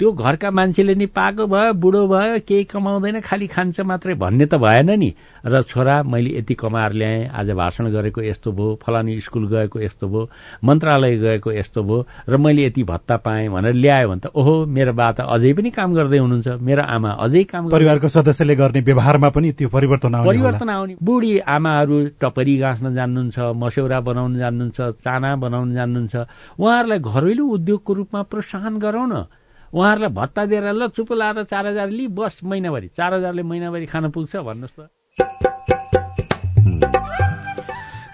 त्यो 0.00 0.12
घरका 0.16 0.50
मान्छेले 0.50 0.94
नि 0.96 1.06
पाएको 1.12 1.44
भयो 1.46 1.72
बुढो 1.76 2.06
भयो 2.08 2.38
केही 2.48 2.64
कमाउँदैन 2.72 3.20
खालि 3.20 3.46
खान्छ 3.52 3.80
मात्रै 3.84 4.14
भन्ने 4.16 4.46
त 4.48 4.56
भएन 4.56 4.90
नि। 4.96 5.10
र 5.44 5.60
छोरा 5.68 6.02
मैले 6.08 6.40
यति 6.40 6.54
कमाएर 6.56 6.92
ल्याएँ 6.92 7.28
आज 7.28 7.50
भाषण 7.52 7.84
गरेको 7.92 8.20
यस्तो 8.24 8.52
भयो 8.52 8.78
फलानी 8.80 9.20
स्कुल 9.20 9.44
गएको 9.52 9.80
यस्तो 9.80 10.06
भयो 10.08 10.28
मन्त्रालय 10.64 11.16
गएको 11.20 11.52
यस्तो 11.52 11.82
भयो 11.84 11.98
र 12.28 12.36
मैले 12.40 12.64
यति 12.64 12.82
भत्ता 12.88 13.16
पाएँ 13.20 13.48
भनेर 13.52 13.74
ल्यायो 13.76 14.08
भने 14.08 14.20
त 14.24 14.32
ओहो 14.32 14.54
मेरो 14.64 14.92
बा 14.96 15.08
त 15.12 15.28
अझै 15.28 15.52
पनि 15.52 15.70
काम 15.70 15.92
गर्दै 15.92 16.18
हुनुहुन्छ 16.18 16.48
मेरो 16.64 16.82
आमा 16.96 17.10
अझै 17.20 17.44
काम 17.52 17.68
परिवारको 17.68 18.08
सदस्यले 18.08 18.56
गर्ने 18.56 18.80
व्यवहारमा 18.80 19.28
पनि 19.36 19.52
त्यो 19.52 19.68
परिवर्तन 19.68 20.14
आउने 20.16 20.28
परिवर्तन 20.28 20.68
आउने। 20.70 20.94
बुढी 20.96 21.32
आमाहरू 21.44 21.96
टपरी 22.16 22.56
गाँच्न 22.56 22.94
जान्नुहुन्छ 22.96 23.36
मस्यौरा 23.52 24.00
बनाउन 24.00 24.32
जान्नुहुन्छ 24.38 24.78
चाना 25.04 25.36
बनाउन 25.44 25.68
जान्नुहुन्छ। 25.76 26.14
उहाँहरूलाई 26.56 26.98
घरेलु 27.04 27.44
उद्योगको 27.56 27.92
रूपमा 28.00 28.20
प्रोत्साहन 28.32 28.78
गरौँ 28.80 29.08
न। 29.12 29.14
उहाँहरूलाई 29.74 30.10
भत्ता 30.10 30.44
दिएर 30.46 30.66
ल 30.72 30.88
चुप 30.88 31.12
लाएर 31.12 31.42
चार 31.44 31.66
हजार 31.66 31.90
लि 31.90 32.06
बस 32.08 32.40
महिनाभरि। 32.44 32.88
चार 32.88 33.14
हजारले 33.14 33.42
महिनाभरि 33.42 33.86
खान 33.86 34.10
पुग्छ 34.10 34.36
भन्नुहोस् 34.36 34.76
त। 34.80 35.59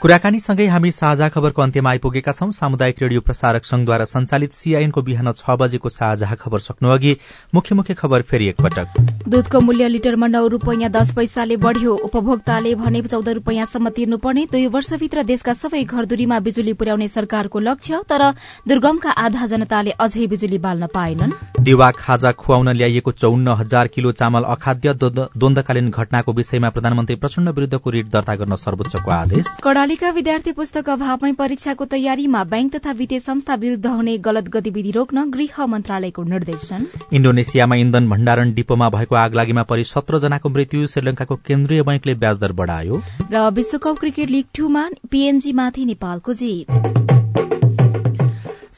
कुराकानीसँगै 0.07 0.67
हामी 0.67 0.91
साझा 0.93 1.29
खबरको 1.35 1.63
अन्त्यमा 1.63 1.91
आइपुगेका 1.91 2.33
छौं। 2.33 2.51
सामुदायिक 2.55 3.03
रेडियो 3.03 3.21
प्रसारक 3.21 3.65
संघद्वारा 3.67 4.05
संचालित 4.07 4.53
सीआईएनको 4.55 5.03
बिहान 5.03 5.33
छ 5.33 5.57
बजेको 5.59 5.89
साझा 5.91 6.35
खबर 6.39 6.59
सक्नु 6.63 6.89
अघि 6.89 7.17
मुख्य 7.55 7.75
मुख्य 7.75 7.95
खबर 7.97 8.23
फेरि 8.23 8.47
एकपटक। 8.49 8.87
दूधको 9.27 9.61
मूल्य 9.61 9.89
लिटरमा 9.89 10.27
नौ 10.27 10.47
रूपियाँ 10.47 10.91
दस 10.93 11.11
पैसाले 11.15 11.57
बढ़्यो। 11.59 11.95
उपभोक्ताले 12.07 12.75
भने 12.77 13.03
चौध 13.03 13.29
रूपियाँसम्म 13.31 13.89
तिर्नुपर्ने। 13.99 14.47
दुई 14.53 14.67
वर्षभित्र 14.69 15.23
देशका 15.27 15.53
सबै 15.57 15.83
घरधुरीमा 15.83 16.39
बिजुली 16.39 16.73
पुर्याउने 16.79 17.09
सरकारको 17.09 17.59
लक्ष्य 17.61 18.01
तर 18.07 18.23
दुर्गमका 18.63 19.11
आधा 19.11 19.47
जनताले 19.49 19.91
अझै 19.99 20.27
बिजुली 20.29 20.59
बाल्न 20.61 20.87
पाएनन्। 20.95 21.35
दिवा 21.67 21.91
खाजा 21.99 22.33
खुवाउन 22.37 22.69
ल्याइएको 22.77 23.13
चौन्न 23.17 23.59
हजार 23.59 23.87
किलो 23.91 24.13
चामल 24.15 24.45
अखाद्य 24.55 24.95
द्वन्दकालीन 25.03 25.91
घटनाको 25.91 26.33
विषयमा 26.33 26.71
प्रधानमन्त्री 26.71 27.17
प्रचण्ड 27.19 27.49
विरूद्धको 27.51 27.91
रिट 27.91 28.07
दर्ता 28.15 28.35
गर्न 28.37 28.55
सर्वोच्चको 28.57 29.11
आदेश। 29.13 29.47
कर्णालीका 29.97 30.15
विद्यार्थी 30.15 30.53
पुस्तक 30.53 30.89
अभावमै 30.91 31.33
परीक्षाको 31.33 31.85
तयारीमा 31.85 32.43
बैंक 32.45 32.75
तथा 32.75 32.93
वित्तीय 32.93 33.21
संस्था 33.21 33.55
विरूद्ध 33.55 33.87
हुने 33.87 34.17
गलत 34.19 34.49
गतिविधि 34.49 34.91
रोक्न 34.91 35.25
गृह 35.31 35.67
मन्त्रालयको 35.67 36.23
निर्देशन। 36.23 36.87
इण्डोनेसियामा 37.13 37.77
इन्धन 37.77 38.09
भण्डारण 38.09 38.53
डिपोमा 38.55 38.89
भएको 38.91 39.15
आगलागीमा 39.17 39.63
परि 39.63 39.85
सत्र 39.87 40.19
जनाको 40.19 40.49
मृत्यु 40.49 40.87
श्रीलंकाको 40.87 41.37
केन्द्रीय 41.47 41.83
बैंकले 41.83 42.15
ब्याजदर 42.15 42.53
बढ़ायो। 42.53 43.03
र 43.33 43.49
विश्वकप 43.51 43.99
क्रिकेट 43.99 44.31
लीग 44.31 44.47
टूमा 44.57 44.89
पीएनजीमाथि 45.11 45.85
नेपालको 45.85 46.33
जीत। 46.35 47.06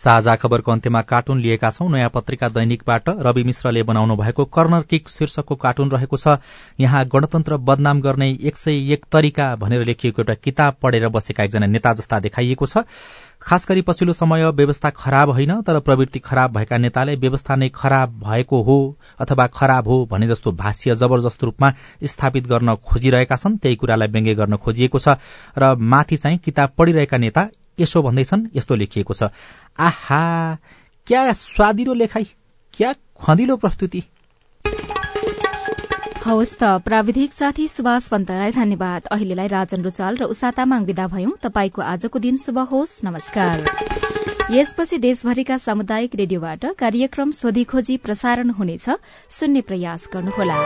साझा 0.08 0.34
खबरको 0.36 0.72
अन्त्यमा 0.72 1.00
कार्टुन 1.02 1.40
लिएका 1.40 1.70
छौं। 1.70 1.88
नयाँ 1.88 2.08
पत्रिका 2.08 2.48
दैनिकबाट 2.48 3.08
रवि 3.20 3.42
मिश्रले 3.44 3.82
बनाउनु 3.82 4.14
भएको 4.16 4.44
कर्नर 4.48 4.82
किक 4.82 5.08
शीर्षकको 5.08 5.54
कार्टुन 5.54 5.90
रहेको 5.90 6.16
छ। 6.16 6.38
यहाँ 6.80 7.04
गणतन्त्र 7.04 7.56
बदनाम 7.60 8.00
गर्ने 8.00 8.30
एक 8.40 8.56
सय 8.56 8.92
एक 8.92 9.04
तरिका 9.12 9.54
भनेर 9.56 9.84
लेखिएको 9.84 10.22
एउटा 10.22 10.34
किताब 10.34 10.76
पढेर 10.82 11.08
बसेका 11.08 11.44
एकजना 11.44 11.66
नेता 11.66 11.92
जस्ता 11.92 12.20
देखाइएको 12.20 12.66
छ। 12.66 12.88
खास 13.42 13.66
गरी 13.68 13.82
पछिल्लो 13.82 14.12
समय 14.12 14.50
व्यवस्था 14.50 14.90
खराब 14.96 15.30
होइन 15.30 15.60
तर 15.62 15.80
प्रवृत्ति 15.80 16.18
खराब 16.18 16.56
भएका 16.56 16.78
नेताले 16.78 17.16
व्यवस्था 17.16 17.56
नै 17.56 17.68
खराब 17.68 18.18
भएको 18.24 18.62
हो 18.62 18.78
अथवा 19.20 19.46
खराब 19.46 19.88
हो 19.88 20.04
भने 20.10 20.28
जस्तो 20.28 20.52
भाष्य 20.54 20.94
जबरजस्त 20.94 21.44
रूपमा 21.44 21.72
स्थापित 22.04 22.46
गर्न 22.46 22.74
खोजिरहेका 22.80 23.36
छन्। 23.36 23.56
त्यही 23.58 23.76
कुरालाई 23.76 24.08
व्यङ्ग्य 24.08 24.34
गर्न 24.34 24.56
खोजिएको 24.56 24.98
छ। 24.98 25.20
र 25.58 25.74
माथि 25.76 26.16
चाहिँ 26.16 26.38
किताब 26.38 26.70
पढ़िरहेका 26.78 27.16
नेता 27.18 27.48
यसो 27.80 28.02
भन्दैछन् 28.02 28.46
यस्तो 28.56 28.74
लेखिएको 28.74 29.14
छ। 29.14 29.30
आहा 29.78 30.58
क्या 31.06 31.32
स्वादिलो 31.32 31.94
लेखाई 31.94 32.26
क्या 32.74 32.92
खँदिलो 33.22 33.56
प्रस्तुति? 33.56 34.02
हवस् 36.26 36.54
त 36.60 36.62
प्राविधिक 36.84 37.32
साथी 37.32 37.68
सुभाष 37.68 38.08
पन्तलाई 38.08 38.50
धन्यवाद। 38.52 39.06
अहिलेलाई 39.06 39.48
राजन 39.48 39.82
रुचाल 39.82 40.16
र 40.16 40.24
उषा 40.28 40.50
तामाङ 40.50 40.84
विदा 40.84 41.06
भयौं। 41.08 41.32
तपाईँको 41.40 41.82
आजको 41.82 42.18
दिन 42.18 42.36
शुभ 42.36 42.58
होस् 42.68 43.04
नमस्कार। 43.04 43.64
यसपछि 44.50 44.98
देशभरिका 44.98 45.56
सामुदायिक 45.56 46.14
रेडियोबाट 46.14 46.64
कार्यक्रम 46.78 47.30
सोधी 47.32 47.64
खोजी 47.64 47.96
प्रसारण 47.96 48.50
हुनेछ। 48.50 48.86
सुन्ने 49.30 49.60
प्रयास 49.60 50.08
गर्नुहोला। 50.12 50.56